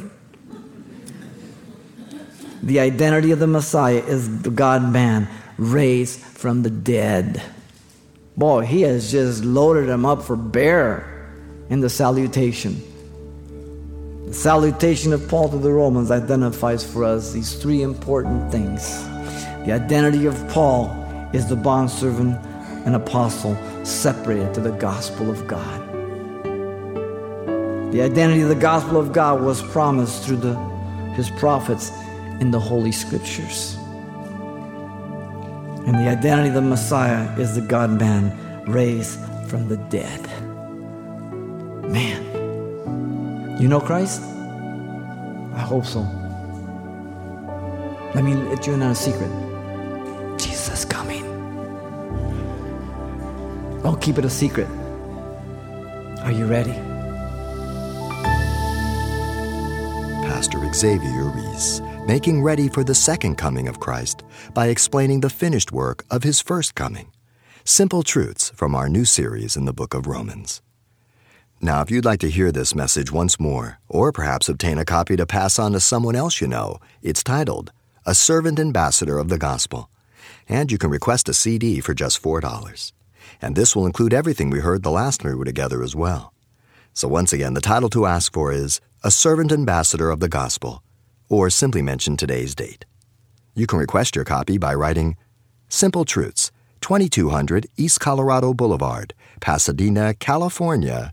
The 2.63 2.79
identity 2.79 3.33
of 3.33 3.41
the 3.41 3.49
Messiah 3.49 4.05
is 4.07 4.43
the 4.43 4.51
God 4.51 4.93
man 4.93 5.27
raised 5.57 6.21
from 6.21 6.63
the 6.63 6.71
dead. 6.71 7.43
Boy, 8.37 8.65
he 8.65 8.83
has 8.83 9.11
just 9.11 9.43
loaded 9.43 9.89
them 9.89 10.07
up 10.07 10.23
for 10.23 10.37
bear 10.37 11.33
in 11.69 11.81
the 11.81 11.91
salutation. 11.91 12.81
The 14.29 14.35
salutation 14.35 15.15
of 15.15 15.27
Paul 15.27 15.49
to 15.49 15.57
the 15.57 15.73
Romans 15.73 16.11
identifies 16.11 16.85
for 16.85 17.03
us 17.03 17.33
these 17.33 17.55
three 17.55 17.81
important 17.81 18.53
things. 18.53 19.03
The 19.65 19.73
identity 19.73 20.27
of 20.27 20.37
Paul 20.51 20.91
is 21.33 21.49
the 21.49 21.57
bondservant 21.57 22.37
and 22.85 22.95
apostle 22.95 23.57
separated 23.87 24.53
to 24.53 24.61
the 24.61 24.73
gospel 24.73 25.31
of 25.31 25.47
God. 25.49 25.81
The 27.91 28.03
identity 28.03 28.43
of 28.43 28.51
the 28.51 28.55
gospel 28.55 28.99
of 28.99 29.15
God 29.15 29.41
was 29.41 29.63
promised 29.63 30.25
through 30.25 30.37
the, 30.37 30.57
his 31.15 31.31
prophets 31.31 31.91
in 32.39 32.51
the 32.51 32.61
Holy 32.61 32.93
Scriptures. 32.93 33.77
And 35.87 35.95
the 35.95 36.07
identity 36.07 36.49
of 36.49 36.55
the 36.55 36.61
Messiah 36.61 37.35
is 37.41 37.55
the 37.55 37.63
God 37.63 37.99
man 37.99 38.37
raised 38.67 39.19
from 39.49 39.69
the 39.69 39.79
dead. 39.89 40.21
Man. 41.91 42.28
You 43.59 43.67
know 43.67 43.81
Christ? 43.81 44.23
I 44.23 45.61
hope 45.61 45.85
so. 45.85 46.01
Let 48.15 48.23
me 48.23 48.35
let 48.35 48.67
you 48.67 48.75
in 48.75 48.83
on 48.83 48.93
a 48.93 48.95
secret. 48.95 49.31
Jesus 50.39 50.85
coming. 50.85 51.25
Don't 53.83 54.01
keep 54.01 54.17
it 54.17 54.25
a 54.25 54.31
secret. 54.31 54.69
Are 56.23 56.31
you 56.31 56.47
ready? 56.47 56.73
Pastor 60.23 60.61
Xavier 60.73 61.25
Reese, 61.25 61.81
making 62.07 62.45
ready 62.45 62.69
for 62.69 62.85
the 62.85 62.95
second 62.95 63.37
coming 63.39 63.67
of 63.67 63.81
Christ 63.81 64.23
by 64.55 64.69
explaining 64.69 65.21
the 65.21 65.31
finished 65.31 65.73
work 65.73 66.05
of 66.13 66.23
his 66.23 66.41
first 66.41 66.77
coming. 66.77 67.11
Simple 67.65 68.05
truths 68.05 68.51
from 68.51 68.77
our 68.77 68.89
new 68.89 69.05
series 69.05 69.57
in 69.57 69.65
the 69.65 69.73
book 69.73 69.95
of 69.95 70.07
Romans. 70.07 70.63
Now, 71.61 71.83
if 71.83 71.91
you'd 71.91 72.05
like 72.05 72.21
to 72.21 72.31
hear 72.31 72.53
this 72.53 72.73
message 72.73 73.11
once 73.11 73.41
more, 73.41 73.81
or 73.89 74.13
perhaps 74.13 74.49
obtain 74.49 74.79
a 74.79 74.85
copy 74.85 75.17
to 75.17 75.27
pass 75.27 75.59
on 75.59 75.73
to 75.73 75.81
someone 75.81 76.15
else 76.15 76.41
you 76.41 76.47
know, 76.47 76.79
it's 77.03 77.25
titled 77.25 77.73
A 78.07 78.15
Servant 78.15 78.61
Ambassador 78.61 79.19
of 79.19 79.29
the 79.29 79.39
Gospel. 79.39 79.91
And 80.49 80.71
you 80.71 80.79
can 80.79 80.89
request 80.89 81.29
a 81.29 81.35
CD 81.35 81.81
for 81.81 81.95
just 81.95 82.23
$4. 82.23 82.93
And 83.43 83.57
this 83.57 83.75
will 83.75 83.87
include 83.87 84.15
everything 84.15 84.51
we 84.51 84.61
heard 84.61 84.85
the 84.85 84.93
last 84.93 85.21
time 85.21 85.33
we 85.33 85.37
were 85.37 85.45
together 85.45 85.83
as 85.83 85.97
well. 85.97 86.33
So, 86.93 87.09
once 87.09 87.33
again, 87.33 87.55
the 87.55 87.61
title 87.61 87.91
to 87.91 88.07
ask 88.07 88.33
for 88.33 88.53
is 88.53 88.81
A 89.03 89.11
Servant 89.11 89.51
Ambassador 89.51 90.11
of 90.11 90.21
the 90.21 90.29
Gospel, 90.29 90.85
or 91.29 91.51
simply 91.51 91.83
mention 91.83 92.17
today's 92.17 92.55
date. 92.55 92.85
You 93.57 93.67
can 93.67 93.81
request 93.81 94.15
your 94.15 94.25
copy 94.25 94.59
by 94.59 94.75
writing 94.75 95.17
Simple 95.69 96.05
Truths, 96.05 96.53
2200 96.83 97.67
East 97.77 97.99
Colorado 97.99 98.55
Boulevard, 98.55 99.13
Pasadena, 99.41 100.15
California 100.15 101.13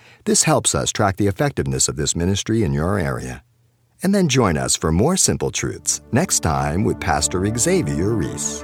This 0.25 0.43
helps 0.43 0.75
us 0.75 0.91
track 0.91 1.17
the 1.17 1.25
effectiveness 1.25 1.87
of 1.87 1.95
this 1.95 2.15
ministry 2.15 2.63
in 2.63 2.73
your 2.73 2.99
area. 2.99 3.43
And 4.03 4.13
then 4.13 4.29
join 4.29 4.55
us 4.55 4.75
for 4.75 4.91
more 4.91 5.17
Simple 5.17 5.49
Truths 5.49 6.01
next 6.11 6.41
time 6.41 6.83
with 6.83 6.99
Pastor 6.99 7.43
Xavier 7.57 8.09
Reese. 8.09 8.63